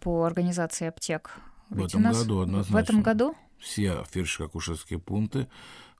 по 0.00 0.24
организации 0.24 0.88
аптек? 0.88 1.38
В 1.70 1.84
этом 1.84 2.02
нас... 2.02 2.18
году 2.18 2.40
однозначно. 2.40 2.76
В 2.76 2.82
этом 2.82 3.02
году? 3.02 3.36
Все 3.58 4.04
фельдшерско-акушерские 4.12 4.98
пункты 4.98 5.46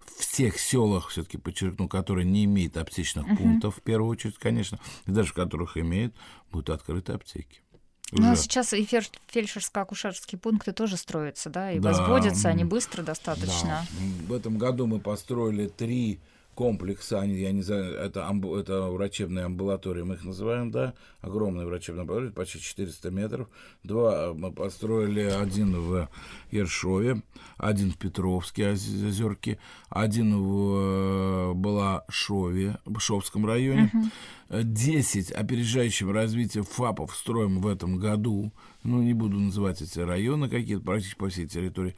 в 0.05 0.21
всех 0.21 0.59
селах, 0.59 1.09
все-таки 1.09 1.39
подчеркну, 1.39 1.89
которые 1.89 2.25
не 2.25 2.45
имеют 2.45 2.77
аптечных 2.77 3.27
uh-huh. 3.27 3.37
пунктов, 3.37 3.77
в 3.77 3.83
первую 3.83 4.11
очередь, 4.11 4.39
конечно, 4.39 4.79
и 5.07 5.11
даже 5.11 5.31
в 5.31 5.35
которых 5.35 5.77
имеют, 5.77 6.15
будут 6.51 6.71
открыты 6.71 7.13
аптеки. 7.13 7.61
Ну, 8.13 8.31
а 8.31 8.37
сейчас 8.37 8.73
и 8.73 8.85
фельдшерско-акушерские 8.85 10.39
пункты 10.39 10.73
тоже 10.73 10.97
строятся, 10.97 11.51
да, 11.51 11.73
и 11.73 11.81
да, 11.81 11.91
возводятся 11.91 12.49
они 12.49 12.65
быстро 12.65 13.03
достаточно. 13.03 13.85
Да. 13.91 14.27
В 14.29 14.33
этом 14.33 14.59
году 14.59 14.87
мы 14.87 15.01
построили 15.01 15.67
три 15.67 16.21
комплекса, 16.57 17.21
они, 17.21 17.35
я 17.35 17.53
не 17.53 17.63
знаю, 17.63 17.95
это, 17.95 18.27
амбу, 18.27 18.57
это 18.57 18.83
врачебные 18.83 19.45
амбулатории, 19.45 20.03
мы 20.03 20.15
их 20.15 20.25
называем, 20.25 20.71
да, 20.71 20.95
огромные 21.21 21.67
врачебные 21.67 22.03
амбулатории, 22.03 22.31
почти 22.31 22.61
400 22.61 23.11
метров. 23.11 23.49
Два 23.85 24.33
мы 24.33 24.51
построили, 24.53 25.21
один 25.21 25.79
в 25.79 26.09
Ершове, 26.51 27.23
один 27.59 27.93
в 27.93 27.99
Петровске, 27.99 28.71
Озерке, 28.71 29.59
один 29.91 30.39
в 30.39 31.55
Балашове, 31.55 31.96
в 32.09 32.99
Шовском 32.99 33.47
районе. 33.47 33.91
Uh-huh. 33.93 34.63
10 34.63 35.33
опережающим 35.33 36.11
развитие 36.11 36.63
ФАПов 36.63 37.17
строим 37.17 37.61
в 37.61 37.67
этом 37.67 37.99
году. 37.99 38.53
Ну, 38.85 39.03
не 39.03 39.13
буду 39.13 39.39
называть 39.39 39.83
эти 39.83 39.99
районы 39.99 40.49
какие-то, 40.49 40.85
практически 40.85 41.19
по 41.19 41.29
всей 41.29 41.49
территории. 41.49 41.97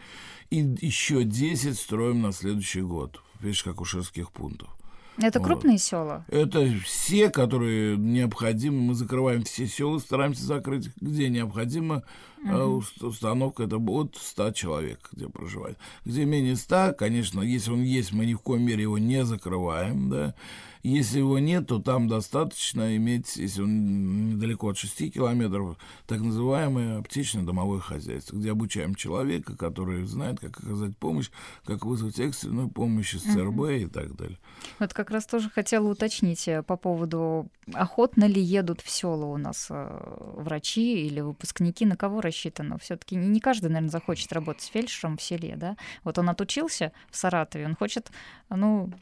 И 0.50 0.56
еще 0.80 1.24
10 1.24 1.78
строим 1.78 2.22
на 2.22 2.32
следующий 2.32 2.82
год 2.82 3.20
фельдшерско-акушерских 3.40 4.32
пунктов. 4.32 4.77
Это 5.20 5.40
крупные 5.40 5.74
вот. 5.74 5.82
села? 5.82 6.24
Это 6.28 6.68
все, 6.84 7.28
которые 7.30 7.96
необходимы. 7.96 8.80
Мы 8.80 8.94
закрываем 8.94 9.44
все 9.44 9.66
села, 9.66 9.98
стараемся 9.98 10.44
закрыть, 10.44 10.90
где 11.00 11.28
необходимо. 11.28 12.04
Угу. 12.44 12.84
Установка 13.00 13.64
это 13.64 13.78
от 13.78 14.16
100 14.16 14.52
человек, 14.52 15.08
где 15.12 15.28
проживает. 15.28 15.76
Где 16.04 16.24
менее 16.24 16.56
100, 16.56 16.94
конечно, 16.96 17.40
если 17.40 17.72
он 17.72 17.82
есть, 17.82 18.12
мы 18.12 18.26
ни 18.26 18.34
в 18.34 18.38
коем 18.38 18.62
мере 18.62 18.82
его 18.82 18.98
не 18.98 19.24
закрываем, 19.24 20.08
да. 20.08 20.34
Если 20.82 21.18
его 21.18 21.38
нет, 21.38 21.66
то 21.66 21.78
там 21.78 22.08
достаточно 22.08 22.96
иметь, 22.96 23.36
если 23.36 23.62
он 23.62 24.30
недалеко 24.30 24.68
от 24.68 24.78
6 24.78 25.12
километров, 25.12 25.76
так 26.06 26.20
называемое 26.20 26.98
аптечное 26.98 27.44
домовое 27.44 27.80
хозяйство, 27.80 28.36
где 28.36 28.52
обучаем 28.52 28.94
человека, 28.94 29.56
который 29.56 30.04
знает, 30.04 30.40
как 30.40 30.58
оказать 30.58 30.96
помощь, 30.96 31.30
как 31.64 31.84
вызвать 31.84 32.18
экстренную 32.18 32.68
помощь 32.68 33.14
из 33.14 33.22
ЦРБ 33.22 33.58
uh-huh. 33.58 33.82
и 33.82 33.86
так 33.86 34.14
далее. 34.16 34.38
Вот 34.78 34.94
как 34.94 35.10
раз 35.10 35.26
тоже 35.26 35.50
хотела 35.50 35.88
уточнить 35.88 36.46
э, 36.48 36.62
по 36.62 36.76
поводу, 36.76 37.48
охотно 37.72 38.24
ли 38.24 38.40
едут 38.40 38.80
в 38.80 38.90
села 38.90 39.26
у 39.26 39.36
нас 39.36 39.68
э, 39.70 40.34
врачи 40.36 41.06
или 41.06 41.20
выпускники, 41.20 41.86
на 41.86 41.96
кого 41.96 42.20
рассчитано. 42.20 42.78
Все-таки 42.78 43.16
не 43.16 43.40
каждый, 43.40 43.68
наверное, 43.68 43.90
захочет 43.90 44.32
работать 44.32 44.70
фельдшером 44.72 45.16
в 45.16 45.22
селе, 45.22 45.56
да? 45.56 45.76
Вот 46.04 46.18
он 46.18 46.28
отучился 46.30 46.92
в 47.10 47.16
Саратове, 47.16 47.66
он 47.66 47.76
хочет, 47.76 48.10
ну, 48.48 48.92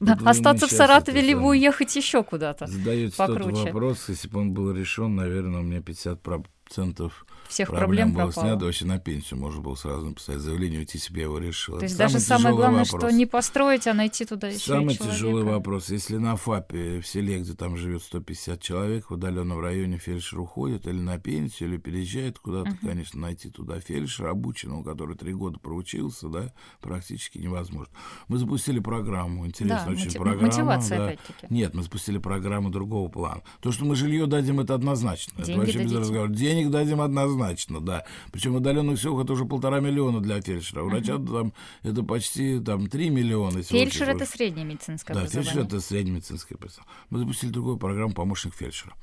вот 0.00 0.18
остаться 0.26 0.66
в 0.66 0.70
Саратове, 0.70 1.22
либо 1.26 1.40
уехать 1.40 1.94
еще 1.96 2.22
куда-то. 2.22 2.66
Задаете 2.66 3.16
тот 3.16 3.40
вопрос, 3.40 4.08
если 4.08 4.28
бы 4.28 4.40
он 4.40 4.52
был 4.52 4.72
решен, 4.72 5.14
наверное, 5.14 5.60
у 5.60 5.64
меня 5.64 5.82
50 5.82 6.22
процентов 6.66 7.26
всех 7.48 7.68
проблем, 7.68 7.86
проблем 7.86 8.12
было 8.12 8.24
пропало. 8.24 8.46
снято, 8.46 8.64
вообще 8.64 8.84
на 8.86 8.98
пенсию 8.98 9.38
можно 9.38 9.60
было 9.60 9.74
сразу 9.76 10.06
написать 10.06 10.38
заявление, 10.38 10.80
уйти 10.80 10.98
себе 10.98 11.22
его 11.22 11.38
решил. 11.38 11.78
То 11.78 11.84
есть 11.84 11.96
даже 11.96 12.18
самое 12.18 12.54
главное, 12.54 12.84
вопрос. 12.84 13.02
что 13.02 13.10
не 13.12 13.24
построить, 13.24 13.86
а 13.86 13.94
найти 13.94 14.24
туда 14.24 14.48
еще 14.48 14.58
Самый 14.58 14.96
тяжелый 14.96 15.44
вопрос. 15.44 15.90
Если 15.90 16.16
на 16.16 16.36
ФАПе 16.36 17.00
в 17.00 17.06
селе, 17.06 17.38
где 17.38 17.54
там 17.54 17.76
живет 17.76 18.02
150 18.02 18.60
человек, 18.60 19.10
в 19.10 19.14
удаленном 19.14 19.60
районе 19.60 19.98
фельдшер 19.98 20.40
уходит 20.40 20.86
или 20.86 20.98
на 20.98 21.18
пенсию, 21.18 21.70
или 21.70 21.76
переезжает 21.76 22.38
куда-то, 22.38 22.70
uh-huh. 22.70 22.86
конечно, 22.86 23.20
найти 23.20 23.48
туда 23.48 23.78
фельдшера 23.80 24.30
обученного, 24.30 24.82
который 24.82 25.16
три 25.16 25.32
года 25.32 25.58
проучился, 25.60 26.28
да, 26.28 26.52
практически 26.80 27.38
невозможно. 27.38 27.92
Мы 28.28 28.38
запустили 28.38 28.80
программу, 28.80 29.46
интересная 29.46 29.86
да, 29.86 29.92
очень 29.92 30.06
мотив... 30.06 30.20
программа. 30.20 30.46
Мотивация, 30.46 30.98
да. 30.98 31.06
опять-таки. 31.06 31.46
Нет, 31.50 31.74
мы 31.74 31.82
запустили 31.82 32.18
программу 32.18 32.70
другого 32.70 33.08
плана. 33.08 33.42
То, 33.60 33.70
что 33.70 33.84
мы 33.84 33.94
жилье 33.94 34.26
дадим, 34.26 34.58
это 34.60 34.74
однозначно. 34.74 35.32
Деньги 35.36 35.50
это 35.50 35.60
вообще 35.60 35.84
без 35.84 35.92
разговора. 35.92 36.28
Денег 36.56 36.70
дадим 36.70 37.02
однозначно, 37.02 37.80
да. 37.80 38.04
Причем 38.32 38.54
в 38.54 38.56
отдаленных 38.56 38.98
селах 38.98 39.24
это 39.24 39.34
уже 39.34 39.44
полтора 39.44 39.80
миллиона 39.80 40.20
для 40.20 40.40
фельдшера. 40.40 40.84
Врача 40.84 41.14
uh-huh. 41.14 41.30
там 41.30 41.52
это 41.82 42.02
почти 42.02 42.60
там 42.60 42.86
3 42.86 43.10
миллиона. 43.10 43.62
Фельдшер 43.62 44.08
это 44.08 44.24
среднее 44.24 44.64
медицинское 44.64 45.12
да, 45.12 45.20
образование. 45.20 45.52
фельдшер 45.52 45.66
это 45.66 45.80
среднее 45.80 46.14
медицинское 46.14 46.54
образование. 46.54 46.92
Мы 47.10 47.18
запустили 47.18 47.50
другую 47.50 47.76
программу 47.76 48.14
«Помощник 48.14 48.54
фельдшера». 48.54 48.94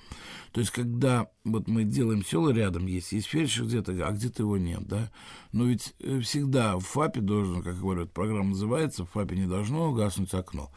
То 0.53 0.59
есть, 0.59 0.71
когда 0.71 1.27
вот 1.43 1.67
мы 1.67 1.83
делаем 1.83 2.23
села 2.23 2.51
рядом 2.51 2.85
есть, 2.85 3.11
есть 3.11 3.27
фельдшер 3.27 3.65
где-то, 3.65 3.91
а 4.07 4.11
где-то 4.11 4.43
его 4.43 4.57
нет, 4.57 4.87
да. 4.87 5.11
Но 5.51 5.65
ведь 5.65 5.93
э, 5.99 6.19
всегда 6.19 6.77
в 6.77 6.81
ФАПе 6.81 7.21
должен, 7.21 7.63
как 7.63 7.79
говорят, 7.79 8.11
программа 8.11 8.49
называется, 8.49 9.03
в 9.03 9.09
ФАПе 9.09 9.35
не 9.35 9.47
должно 9.47 9.91
гаснуть 9.93 10.33
окно. 10.33 10.71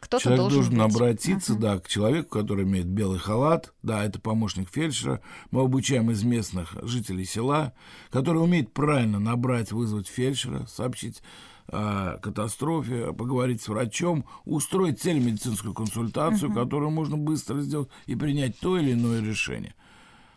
Кто-то 0.00 0.22
Человек 0.22 0.40
должен, 0.40 0.76
должен 0.76 0.80
обратиться, 0.80 1.52
uh-huh. 1.54 1.58
да, 1.58 1.78
к 1.78 1.88
человеку, 1.88 2.30
который 2.30 2.64
имеет 2.64 2.86
белый 2.86 3.20
халат, 3.20 3.72
да, 3.82 4.04
это 4.04 4.20
помощник 4.20 4.68
фельдшера. 4.70 5.20
Мы 5.50 5.62
обучаем 5.62 6.11
из 6.12 6.22
местных 6.22 6.76
жителей 6.82 7.24
села, 7.24 7.72
который 8.10 8.42
умеет 8.42 8.72
правильно 8.72 9.18
набрать, 9.18 9.72
вызвать 9.72 10.08
фельдшера, 10.08 10.66
сообщить 10.66 11.22
о 11.68 12.18
катастрофе, 12.18 13.12
поговорить 13.12 13.62
с 13.62 13.68
врачом, 13.68 14.24
устроить 14.44 15.00
телемедицинскую 15.00 15.74
консультацию, 15.74 16.50
uh-huh. 16.50 16.54
которую 16.54 16.90
можно 16.90 17.16
быстро 17.16 17.60
сделать 17.60 17.88
и 18.06 18.14
принять 18.14 18.58
то 18.58 18.78
или 18.78 18.92
иное 18.92 19.22
решение. 19.22 19.74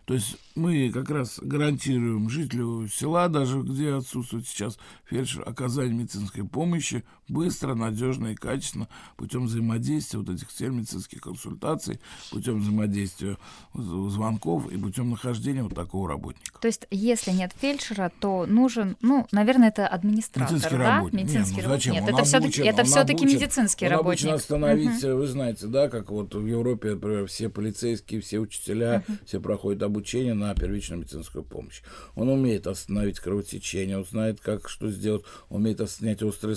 То 0.05 0.13
есть 0.13 0.37
мы 0.55 0.91
как 0.91 1.09
раз 1.09 1.39
гарантируем 1.41 2.29
жителю 2.29 2.87
села, 2.87 3.27
даже 3.27 3.61
где 3.61 3.95
отсутствует 3.95 4.47
сейчас 4.47 4.77
фельдшер, 5.05 5.43
оказание 5.47 5.95
медицинской 5.95 6.43
помощи 6.43 7.03
быстро, 7.27 7.75
надежно 7.75 8.27
и 8.27 8.35
качественно 8.35 8.87
путем 9.17 9.45
взаимодействия 9.45 10.19
вот 10.19 10.29
этих 10.29 10.51
телемедицинских 10.53 11.21
консультаций, 11.21 11.99
путем 12.31 12.59
взаимодействия 12.59 13.37
звонков 13.73 14.71
и 14.71 14.77
путем 14.77 15.09
нахождения 15.09 15.63
вот 15.63 15.75
такого 15.75 16.07
работника. 16.07 16.59
То 16.59 16.67
есть, 16.67 16.87
если 16.91 17.31
нет 17.31 17.53
фельдшера, 17.59 18.11
то 18.19 18.45
нужен, 18.45 18.97
ну, 19.01 19.27
наверное, 19.31 19.69
это 19.69 19.87
администратор, 19.87 20.53
медицинский 20.53 20.77
да? 20.77 20.95
Работник. 20.95 21.21
Медицинский 21.21 21.55
нет, 21.55 21.65
ну, 21.65 21.71
зачем? 21.71 21.93
Нет, 21.93 22.03
он 22.03 22.09
это 22.09 22.23
все-таки 22.23 22.61
это 22.61 22.83
все-таки 22.83 23.25
медицинский 23.25 23.85
он 23.85 23.91
работник. 23.91 24.25
Обычно 24.25 24.33
остановить, 24.33 25.03
угу. 25.03 25.15
вы 25.15 25.27
знаете, 25.27 25.67
да, 25.67 25.89
как 25.89 26.11
вот 26.11 26.33
в 26.35 26.45
Европе, 26.45 26.91
например, 26.91 27.27
все 27.27 27.49
полицейские, 27.49 28.21
все 28.21 28.39
учителя, 28.39 29.03
угу. 29.07 29.17
все 29.25 29.39
проходят 29.39 29.83
обучение 29.83 30.33
на 30.33 30.53
первичную 30.53 31.01
медицинскую 31.01 31.43
помощь. 31.43 31.81
Он 32.15 32.29
умеет 32.29 32.67
остановить 32.67 33.19
кровотечение, 33.19 33.97
он 33.97 34.05
знает, 34.05 34.39
как 34.39 34.69
что 34.69 34.89
сделать, 34.89 35.23
умеет 35.49 35.81
остановить 35.81 36.21
острое 36.21 36.55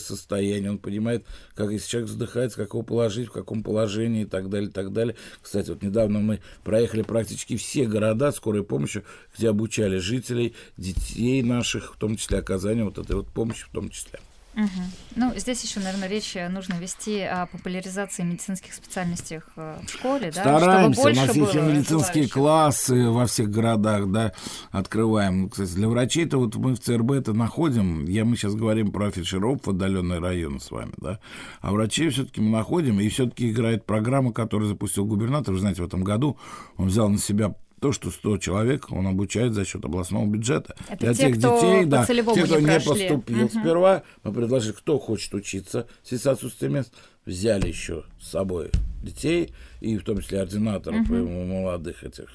состояние, 0.58 0.70
он 0.72 0.78
понимает, 0.78 1.24
как 1.54 1.70
если 1.70 1.88
человек 1.88 2.10
вздыхает, 2.10 2.54
как 2.54 2.70
его 2.70 2.82
положить, 2.82 3.28
в 3.28 3.32
каком 3.32 3.62
положении 3.62 4.22
и 4.22 4.26
так 4.26 4.48
далее, 4.50 4.68
и 4.68 4.72
так 4.72 4.92
далее. 4.92 5.16
Кстати, 5.40 5.70
вот 5.70 5.82
недавно 5.82 6.20
мы 6.20 6.40
проехали 6.64 7.02
практически 7.02 7.56
все 7.56 7.86
города 7.86 8.32
скорой 8.32 8.64
помощи, 8.64 9.02
где 9.36 9.48
обучали 9.48 9.98
жителей, 9.98 10.54
детей 10.76 11.42
наших, 11.42 11.94
в 11.94 11.98
том 11.98 12.16
числе 12.16 12.38
оказание 12.38 12.84
вот 12.84 12.98
этой 12.98 13.16
вот 13.16 13.28
помощи 13.28 13.64
в 13.64 13.70
том 13.70 13.90
числе. 13.90 14.18
Угу. 14.58 14.82
Ну, 15.14 15.32
здесь 15.36 15.62
еще, 15.62 15.78
наверное, 15.78 16.08
речь 16.08 16.36
нужно 16.50 16.74
вести 16.74 17.20
о 17.20 17.46
популяризации 17.46 18.24
медицинских 18.24 18.74
специальностей 18.74 19.40
э, 19.54 19.78
в 19.86 19.88
школе, 19.88 20.32
да, 20.34 20.40
Стараемся, 20.40 21.00
чтобы 21.00 21.12
у 21.12 21.26
нас 21.26 21.36
есть 21.36 21.54
медицинские 21.54 22.28
классы 22.28 23.08
во 23.08 23.26
всех 23.26 23.50
городах, 23.50 24.10
да, 24.10 24.32
открываем. 24.72 25.48
Кстати, 25.48 25.74
для 25.74 25.88
врачей-то 25.88 26.38
вот 26.38 26.56
мы 26.56 26.74
в 26.74 26.80
ЦРБ 26.80 27.12
это 27.12 27.34
находим, 27.34 28.04
я, 28.06 28.24
мы 28.24 28.36
сейчас 28.36 28.56
говорим 28.56 28.90
про 28.90 29.12
фельдшеров 29.12 29.64
в 29.64 29.70
отдаленные 29.70 30.18
районы 30.18 30.58
с 30.58 30.72
вами, 30.72 30.92
да, 30.96 31.20
а 31.60 31.70
врачей 31.70 32.08
все-таки 32.08 32.40
мы 32.40 32.50
находим, 32.50 32.98
и 32.98 33.08
все-таки 33.08 33.52
играет 33.52 33.86
программа, 33.86 34.32
которую 34.32 34.68
запустил 34.68 35.04
губернатор, 35.04 35.54
вы 35.54 35.60
знаете, 35.60 35.82
в 35.82 35.86
этом 35.86 36.02
году 36.02 36.36
он 36.76 36.88
взял 36.88 37.08
на 37.08 37.18
себя 37.18 37.54
то, 37.80 37.92
что 37.92 38.10
100 38.10 38.38
человек 38.38 38.90
он 38.90 39.06
обучает 39.06 39.54
за 39.54 39.64
счет 39.64 39.84
областного 39.84 40.26
бюджета. 40.26 40.74
Это 40.88 41.06
Для 41.06 41.14
те, 41.14 41.26
тех 41.26 41.38
кто 41.38 41.56
детей, 41.56 41.84
да, 41.86 42.04
те, 42.06 42.22
кто 42.22 42.58
не, 42.58 42.66
не 42.66 42.80
поступил 42.80 43.44
угу. 43.44 43.48
сперва, 43.48 44.02
мы 44.24 44.32
предложили, 44.32 44.72
кто 44.72 44.98
хочет 44.98 45.34
учиться 45.34 45.86
в 46.02 46.08
связи 46.08 46.22
с 46.22 46.26
отсутствием 46.26 46.74
мест, 46.74 46.92
взяли 47.24 47.68
еще 47.68 48.04
с 48.20 48.28
собой 48.28 48.70
детей, 49.02 49.52
и 49.80 49.96
в 49.96 50.04
том 50.04 50.20
числе 50.20 50.40
ординаторов, 50.40 51.08
угу. 51.08 51.16
молодых 51.16 52.04
этих 52.04 52.28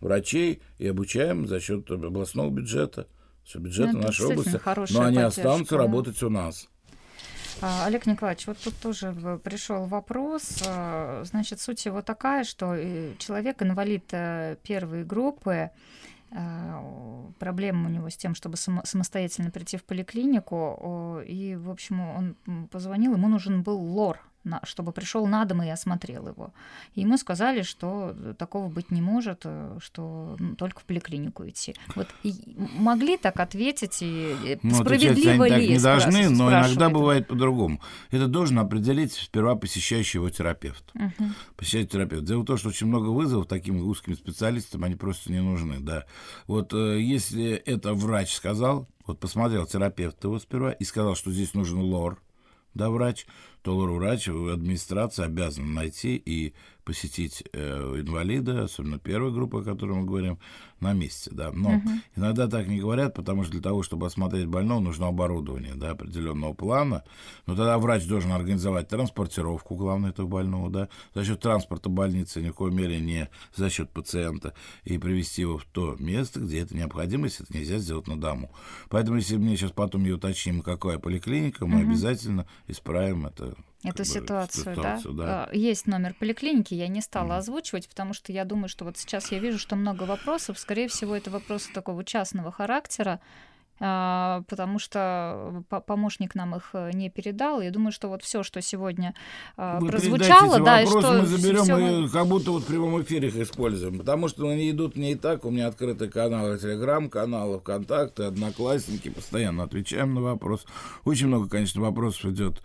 врачей, 0.00 0.60
и 0.78 0.86
обучаем 0.86 1.46
за 1.46 1.60
счет 1.60 1.90
областного 1.90 2.50
бюджета, 2.50 3.06
бюджета 3.54 3.92
ну, 3.92 4.02
нашей 4.02 4.26
области. 4.26 4.60
Но 4.92 5.02
они 5.02 5.18
останутся 5.18 5.76
да? 5.76 5.82
работать 5.82 6.22
у 6.22 6.30
нас. 6.30 6.68
А, 7.64 7.86
Олег 7.86 8.06
Николаевич, 8.06 8.48
вот 8.48 8.58
тут 8.58 8.74
тоже 8.80 9.12
пришел 9.44 9.86
вопрос. 9.86 10.64
А, 10.66 11.22
значит, 11.24 11.60
суть 11.60 11.86
его 11.86 12.02
такая, 12.02 12.42
что 12.42 12.74
э, 12.74 13.14
человек 13.18 13.62
инвалид 13.62 14.04
э, 14.10 14.56
первой 14.64 15.04
группы, 15.04 15.70
а, 16.32 17.30
проблема 17.38 17.88
у 17.88 17.92
него 17.92 18.10
с 18.10 18.16
тем, 18.16 18.34
чтобы 18.34 18.56
самостоятельно 18.56 19.52
прийти 19.52 19.76
в 19.76 19.84
поликлинику. 19.84 21.22
И, 21.24 21.54
в 21.54 21.70
общем, 21.70 22.00
он 22.00 22.68
позвонил, 22.68 23.12
ему 23.12 23.28
нужен 23.28 23.62
был 23.62 23.78
лор 23.78 24.18
чтобы 24.64 24.92
пришел 24.92 25.26
на 25.26 25.44
дом 25.44 25.62
и 25.62 25.68
осмотрел 25.68 26.28
его. 26.28 26.52
И 26.94 27.02
ему 27.02 27.16
сказали, 27.16 27.62
что 27.62 28.14
такого 28.38 28.68
быть 28.68 28.90
не 28.90 29.00
может, 29.00 29.42
э, 29.44 29.78
что 29.80 30.36
ну, 30.38 30.56
только 30.56 30.80
в 30.80 30.84
поликлинику 30.84 31.48
идти. 31.48 31.74
Вот 31.94 32.08
и 32.22 32.34
могли 32.56 33.16
так 33.16 33.38
ответить 33.40 33.98
и 34.00 34.58
ну, 34.62 34.74
справедливо 34.74 35.44
ли? 35.44 35.50
Так 35.50 35.60
не 35.60 35.78
должны, 35.78 36.28
но 36.30 36.50
иногда 36.50 36.90
бывает 36.90 37.28
по-другому. 37.28 37.80
Это 38.10 38.26
должен 38.26 38.58
определить 38.58 39.12
сперва 39.12 39.54
посещающий 39.54 40.18
его 40.18 40.30
терапевт. 40.30 40.84
Угу. 40.94 41.28
Посещающий 41.56 41.88
терапевт. 41.88 42.24
Дело 42.24 42.42
в 42.42 42.46
том, 42.46 42.56
что 42.58 42.68
очень 42.68 42.86
много 42.86 43.08
вызовов 43.08 43.46
таким 43.46 43.86
узким 43.86 44.14
специалистам, 44.14 44.84
они 44.84 44.96
просто 44.96 45.30
не 45.30 45.40
нужны. 45.40 45.78
Да. 45.80 46.04
Вот 46.46 46.72
э, 46.74 47.00
если 47.00 47.52
это 47.52 47.94
врач 47.94 48.34
сказал, 48.34 48.88
вот 49.06 49.18
посмотрел 49.18 49.66
терапевт 49.66 50.22
его 50.24 50.38
сперва 50.38 50.72
и 50.72 50.84
сказал, 50.84 51.14
что 51.14 51.30
здесь 51.30 51.54
нужен 51.54 51.80
лор, 51.80 52.20
да, 52.74 52.90
врач, 52.90 53.26
то 53.62 53.76
врач, 53.76 54.28
администрация 54.28 55.26
обязана 55.26 55.68
найти 55.68 56.16
и 56.16 56.52
посетить 56.84 57.44
э, 57.52 58.00
инвалида, 58.00 58.64
особенно 58.64 58.98
первой 58.98 59.32
группы, 59.32 59.60
о 59.60 59.62
которой 59.62 59.92
мы 59.92 60.04
говорим, 60.04 60.38
на 60.80 60.92
месте, 60.94 61.30
да. 61.32 61.52
Но 61.52 61.76
угу. 61.76 61.88
иногда 62.16 62.48
так 62.48 62.66
не 62.66 62.80
говорят, 62.80 63.14
потому 63.14 63.44
что 63.44 63.52
для 63.52 63.60
того, 63.60 63.82
чтобы 63.84 64.06
осмотреть 64.06 64.46
больного, 64.46 64.80
нужно 64.80 65.06
оборудование, 65.06 65.74
да, 65.74 65.90
определенного 65.90 66.54
плана. 66.54 67.04
Но 67.46 67.54
тогда 67.54 67.78
врач 67.78 68.04
должен 68.06 68.32
организовать 68.32 68.88
транспортировку, 68.88 69.76
главное, 69.76 70.10
этого 70.10 70.26
больного, 70.26 70.70
да, 70.70 70.88
за 71.14 71.24
счет 71.24 71.40
транспорта 71.40 71.88
больницы, 71.88 72.42
ни 72.42 72.50
в 72.50 72.54
коей 72.54 72.72
мере 72.72 73.00
не 73.00 73.28
за 73.54 73.70
счет 73.70 73.90
пациента, 73.90 74.54
и 74.84 74.98
привести 74.98 75.42
его 75.42 75.58
в 75.58 75.64
то 75.64 75.94
место, 76.00 76.40
где 76.40 76.60
это 76.60 76.76
необходимо, 76.76 77.26
если 77.26 77.44
это 77.44 77.56
нельзя 77.56 77.78
сделать 77.78 78.08
на 78.08 78.20
дому. 78.20 78.50
Поэтому, 78.88 79.18
если 79.18 79.36
мне 79.36 79.56
сейчас 79.56 79.70
потом 79.70 80.02
ее 80.02 80.16
уточним, 80.16 80.62
какая 80.62 80.98
поликлиника, 80.98 81.64
мы 81.64 81.82
угу. 81.82 81.90
обязательно 81.90 82.46
исправим 82.66 83.26
это 83.26 83.51
эту 83.84 84.04
ситуацию, 84.04 84.74
ситуацию, 84.74 85.14
да? 85.14 85.24
да. 85.24 85.48
А, 85.50 85.54
есть 85.54 85.86
номер 85.86 86.14
поликлиники, 86.18 86.74
я 86.74 86.88
не 86.88 87.00
стала 87.00 87.32
mm. 87.32 87.36
озвучивать, 87.38 87.88
потому 87.88 88.14
что 88.14 88.32
я 88.32 88.44
думаю, 88.44 88.68
что 88.68 88.84
вот 88.84 88.96
сейчас 88.96 89.32
я 89.32 89.38
вижу, 89.38 89.58
что 89.58 89.76
много 89.76 90.04
вопросов. 90.04 90.58
Скорее 90.58 90.88
всего, 90.88 91.16
это 91.16 91.30
вопросы 91.30 91.72
такого 91.72 92.04
частного 92.04 92.52
характера, 92.52 93.20
а, 93.80 94.42
потому 94.46 94.78
что 94.78 95.64
помощник 95.86 96.36
нам 96.36 96.54
их 96.54 96.70
э, 96.72 96.92
не 96.92 97.10
передал. 97.10 97.60
Я 97.60 97.72
думаю, 97.72 97.90
что 97.90 98.06
вот 98.06 98.22
все, 98.22 98.44
что 98.44 98.60
сегодня 98.60 99.12
а, 99.56 99.80
Вы 99.80 99.88
прозвучало, 99.88 100.60
да, 100.60 100.82
и 100.82 100.86
что 100.86 101.14
мы 101.14 101.26
заберем 101.26 101.64
всё... 101.64 102.04
и 102.04 102.08
как 102.08 102.28
будто 102.28 102.52
вот 102.52 102.62
в 102.62 102.66
прямом 102.66 103.02
эфире 103.02 103.28
их 103.28 103.36
используем, 103.36 103.98
потому 103.98 104.28
что 104.28 104.48
они 104.48 104.70
идут 104.70 104.94
не 104.94 105.12
и 105.12 105.14
так. 105.16 105.44
У 105.44 105.50
меня 105.50 105.66
открытый 105.66 106.08
канал, 106.08 106.56
телеграм-канал, 106.56 107.58
ВКонтакте, 107.58 108.26
Одноклассники, 108.26 109.08
постоянно 109.08 109.64
отвечаем 109.64 110.14
на 110.14 110.20
вопрос. 110.20 110.64
Очень 111.04 111.26
много, 111.26 111.48
конечно, 111.48 111.80
вопросов 111.80 112.26
идет 112.26 112.62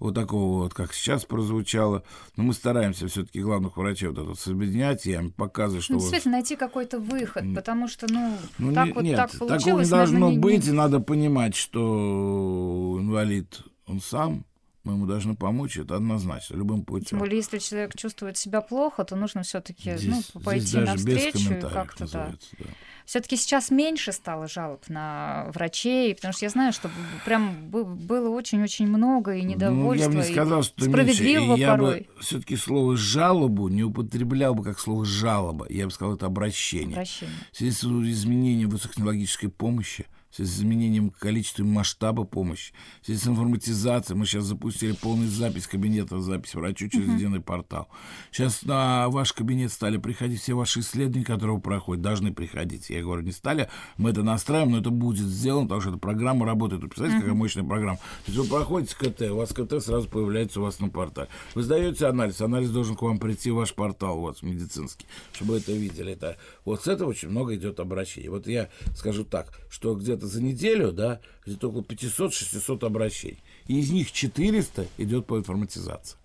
вот 0.00 0.14
такого 0.14 0.62
вот, 0.64 0.74
как 0.74 0.92
сейчас 0.94 1.24
прозвучало. 1.24 2.02
Но 2.36 2.42
мы 2.42 2.54
стараемся 2.54 3.06
все-таки 3.06 3.40
главных 3.40 3.76
врачей 3.76 4.08
вот 4.08 4.18
это 4.18 4.26
вот 4.28 4.38
соединять, 4.40 5.04
я 5.06 5.18
им 5.18 5.30
показываю, 5.30 5.82
что... 5.82 5.92
Ну, 5.92 6.00
действительно, 6.00 6.32
найти 6.32 6.56
какой-то 6.56 6.98
выход, 6.98 7.44
потому 7.54 7.86
что, 7.86 8.06
ну, 8.12 8.36
Ну, 8.58 8.72
так 8.74 8.86
не- 8.86 8.92
вот 8.94 9.04
нет, 9.04 9.16
так 9.16 9.30
такого 9.30 9.48
получилось. 9.50 9.86
не 9.86 9.90
должно 9.90 10.18
наверное, 10.18 10.42
быть, 10.42 10.64
не- 10.64 10.70
и 10.70 10.72
надо 10.72 11.00
понимать, 11.00 11.54
что 11.54 12.96
инвалид, 13.00 13.60
он 13.86 14.00
сам, 14.00 14.44
мы 14.84 14.94
ему 14.94 15.06
должны 15.06 15.36
помочь, 15.36 15.76
это 15.76 15.96
однозначно, 15.96 16.56
любым 16.56 16.78
Тем 16.78 16.84
путем. 16.86 17.18
более, 17.18 17.36
если 17.36 17.58
человек 17.58 17.94
чувствует 17.96 18.38
себя 18.38 18.62
плохо, 18.62 19.04
то 19.04 19.16
нужно 19.16 19.42
все-таки 19.42 19.94
ну, 20.02 20.22
пойти 20.42 20.78
навстречу 20.78 21.52
и 21.52 21.60
как-то 21.60 22.10
да. 22.10 22.32
да. 22.58 22.66
Все-таки 23.10 23.34
сейчас 23.36 23.72
меньше 23.72 24.12
стало 24.12 24.46
жалоб 24.46 24.88
на 24.88 25.46
врачей, 25.52 26.14
потому 26.14 26.32
что 26.32 26.44
я 26.44 26.48
знаю, 26.48 26.72
что 26.72 26.88
прям 27.24 27.68
бы- 27.68 27.84
было 27.84 28.28
очень-очень 28.28 28.86
много 28.86 29.34
и 29.34 29.42
Ну, 29.42 29.48
недовольства. 29.48 30.04
я 30.04 30.16
бы 30.16 30.24
не 30.24 30.32
сказал, 30.32 30.62
что 30.62 30.84
справедливого 30.84 31.48
меньше. 31.48 31.60
Я 31.60 31.70
порой. 31.72 32.00
бы 32.14 32.22
все-таки 32.22 32.54
слово 32.54 32.96
«жалобу» 32.96 33.66
не 33.66 33.82
употреблял 33.82 34.54
бы 34.54 34.62
как 34.62 34.78
слово 34.78 35.04
«жалоба». 35.04 35.66
Я 35.68 35.86
бы 35.86 35.90
сказал, 35.90 36.14
это 36.14 36.26
обращение. 36.26 36.92
обращения. 36.92 37.32
В 37.50 37.56
связи 37.56 37.72
с 37.72 37.82
изменением 37.82 38.70
высокотехнологической 38.70 39.48
помощи, 39.48 40.06
с 40.30 40.40
изменением 40.40 41.10
количества 41.10 41.62
и 41.62 41.66
масштаба 41.66 42.24
помощи, 42.24 42.72
с 43.04 43.26
информатизацией, 43.26 44.18
мы 44.18 44.26
сейчас 44.26 44.44
запустили 44.44 44.92
полную 44.92 45.28
запись 45.28 45.66
кабинета, 45.66 46.20
запись 46.20 46.54
врачу 46.54 46.88
через 46.88 47.08
единый 47.14 47.40
портал. 47.40 47.88
Сейчас 48.30 48.62
на 48.62 49.08
ваш 49.08 49.32
кабинет 49.32 49.72
стали 49.72 49.96
приходить 49.96 50.40
все 50.40 50.54
ваши 50.54 50.80
исследования, 50.80 51.24
которые 51.24 51.56
вы 51.56 51.62
проходите, 51.62 52.04
должны 52.04 52.32
приходить. 52.32 52.90
Я 52.90 53.02
говорю, 53.02 53.22
не 53.22 53.32
стали, 53.32 53.68
мы 53.96 54.10
это 54.10 54.22
настраиваем, 54.22 54.72
но 54.72 54.78
это 54.78 54.90
будет 54.90 55.26
сделано, 55.26 55.64
потому 55.64 55.80
что 55.80 55.90
эта 55.90 55.98
программа 55.98 56.46
работает. 56.46 56.82
Вы 56.82 56.88
представляете, 56.88 57.22
какая 57.22 57.34
мощная 57.34 57.64
программа? 57.64 57.98
То 58.24 58.32
есть 58.32 58.38
вы 58.38 58.46
проходите 58.46 58.94
КТ, 58.96 59.22
у 59.22 59.36
вас 59.36 59.52
КТ 59.52 59.82
сразу 59.82 60.08
появляется 60.08 60.60
у 60.60 60.62
вас 60.62 60.80
на 60.80 60.88
портале. 60.88 61.28
Вы 61.54 61.62
сдаете 61.62 62.06
анализ, 62.06 62.40
анализ 62.40 62.70
должен 62.70 62.96
к 62.96 63.02
вам 63.02 63.18
прийти 63.18 63.50
в 63.50 63.56
ваш 63.56 63.74
портал, 63.74 64.18
у 64.18 64.22
вас 64.22 64.42
медицинский, 64.42 65.06
чтобы 65.32 65.52
вы 65.52 65.58
это 65.58 65.72
видели. 65.72 66.12
Это, 66.12 66.36
вот 66.64 66.82
с 66.84 66.88
этого 66.88 67.10
очень 67.10 67.28
много 67.28 67.54
идет 67.56 67.80
обращений. 67.80 68.28
Вот 68.28 68.46
я 68.46 68.68
скажу 68.96 69.24
так, 69.24 69.52
что 69.70 69.94
где-то 69.94 70.19
за 70.26 70.42
неделю, 70.42 70.92
да, 70.92 71.20
где-то 71.46 71.68
около 71.68 71.82
500-600 71.82 72.86
обращений. 72.86 73.42
И 73.66 73.78
из 73.78 73.90
них 73.90 74.12
400 74.12 74.86
идет 74.98 75.26
по 75.26 75.38
информатизации. 75.38 76.18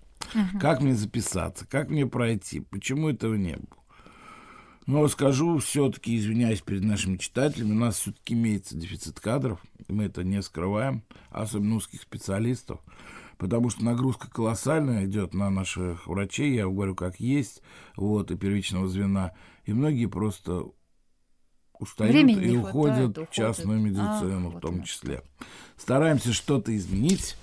Как 0.59 0.81
мне 0.81 0.95
записаться, 0.95 1.65
как 1.67 1.89
мне 1.89 2.05
пройти, 2.07 2.59
почему 2.59 3.09
этого 3.09 3.35
не 3.35 3.55
было. 3.55 3.85
Но 4.85 5.07
скажу 5.07 5.57
все-таки, 5.57 6.15
извиняюсь 6.15 6.61
перед 6.61 6.83
нашими 6.83 7.17
читателями, 7.17 7.71
у 7.71 7.75
нас 7.75 7.97
все-таки 7.97 8.35
имеется 8.35 8.75
дефицит 8.75 9.19
кадров, 9.19 9.59
и 9.87 9.91
мы 9.91 10.03
это 10.03 10.23
не 10.23 10.41
скрываем, 10.43 11.03
особенно 11.31 11.75
узких 11.75 12.03
специалистов, 12.03 12.81
потому 13.37 13.71
что 13.71 13.83
нагрузка 13.83 14.29
колоссальная 14.29 15.05
идет 15.05 15.33
на 15.33 15.49
наших 15.49 16.05
врачей, 16.05 16.53
я 16.53 16.65
говорю, 16.65 16.95
как 16.95 17.19
есть, 17.19 17.63
вот, 17.95 18.29
и 18.29 18.37
первичного 18.37 18.87
звена, 18.87 19.33
и 19.65 19.73
многие 19.73 20.05
просто 20.05 20.65
устают 21.79 22.13
Времени 22.13 22.41
и 22.43 22.57
уходят 22.57 23.15
хватает, 23.15 23.29
в 23.29 23.33
частную 23.33 23.79
уходят. 23.79 23.97
медицину 23.97 24.47
А, 24.47 24.49
в 24.49 24.53
вот 24.53 24.61
том 24.61 24.75
оно 24.75 24.83
числе. 24.83 25.21
Стараемся 25.77 26.33
что-то 26.33 26.75
изменить, 26.75 27.35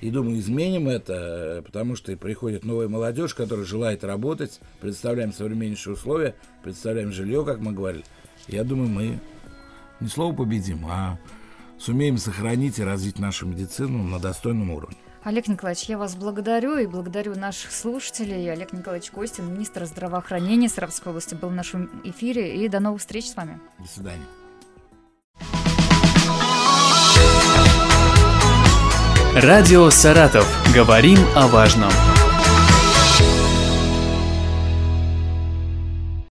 и 0.00 0.10
думаю, 0.10 0.38
изменим 0.38 0.88
это, 0.88 1.58
э, 1.58 1.62
потому 1.62 1.94
что 1.94 2.12
и 2.12 2.16
приходит 2.16 2.64
новая 2.64 2.88
молодежь, 2.88 3.34
которая 3.34 3.66
желает 3.66 4.02
работать, 4.02 4.60
представляем 4.80 5.32
современнейшие 5.32 5.94
условия, 5.94 6.34
представляем 6.62 7.12
жилье, 7.12 7.44
как 7.44 7.60
мы 7.60 7.72
говорили. 7.72 8.04
Я 8.48 8.64
думаю, 8.64 8.88
мы 8.88 9.20
не 10.00 10.08
слово 10.08 10.34
победим, 10.34 10.86
а 10.86 11.18
сумеем 11.78 12.16
сохранить 12.16 12.78
и 12.78 12.84
развить 12.84 13.18
нашу 13.18 13.46
медицину 13.46 14.02
на 14.02 14.18
достойном 14.18 14.70
уровне. 14.70 14.96
Олег 15.22 15.48
Николаевич, 15.48 15.84
я 15.84 15.98
вас 15.98 16.16
благодарю 16.16 16.78
и 16.78 16.86
благодарю 16.86 17.34
наших 17.34 17.72
слушателей. 17.72 18.50
Олег 18.50 18.72
Николаевич 18.72 19.10
Костин, 19.10 19.52
министр 19.52 19.84
здравоохранения 19.84 20.68
Саратовской 20.68 21.10
области, 21.10 21.34
был 21.34 21.50
в 21.50 21.54
нашем 21.54 21.90
эфире. 22.04 22.64
И 22.64 22.68
до 22.68 22.80
новых 22.80 23.00
встреч 23.00 23.28
с 23.28 23.36
вами. 23.36 23.60
До 23.78 23.88
свидания. 23.88 24.24
Радио 29.34 29.90
«Саратов». 29.90 30.46
Говорим 30.74 31.18
о 31.36 31.46
важном. 31.46 31.92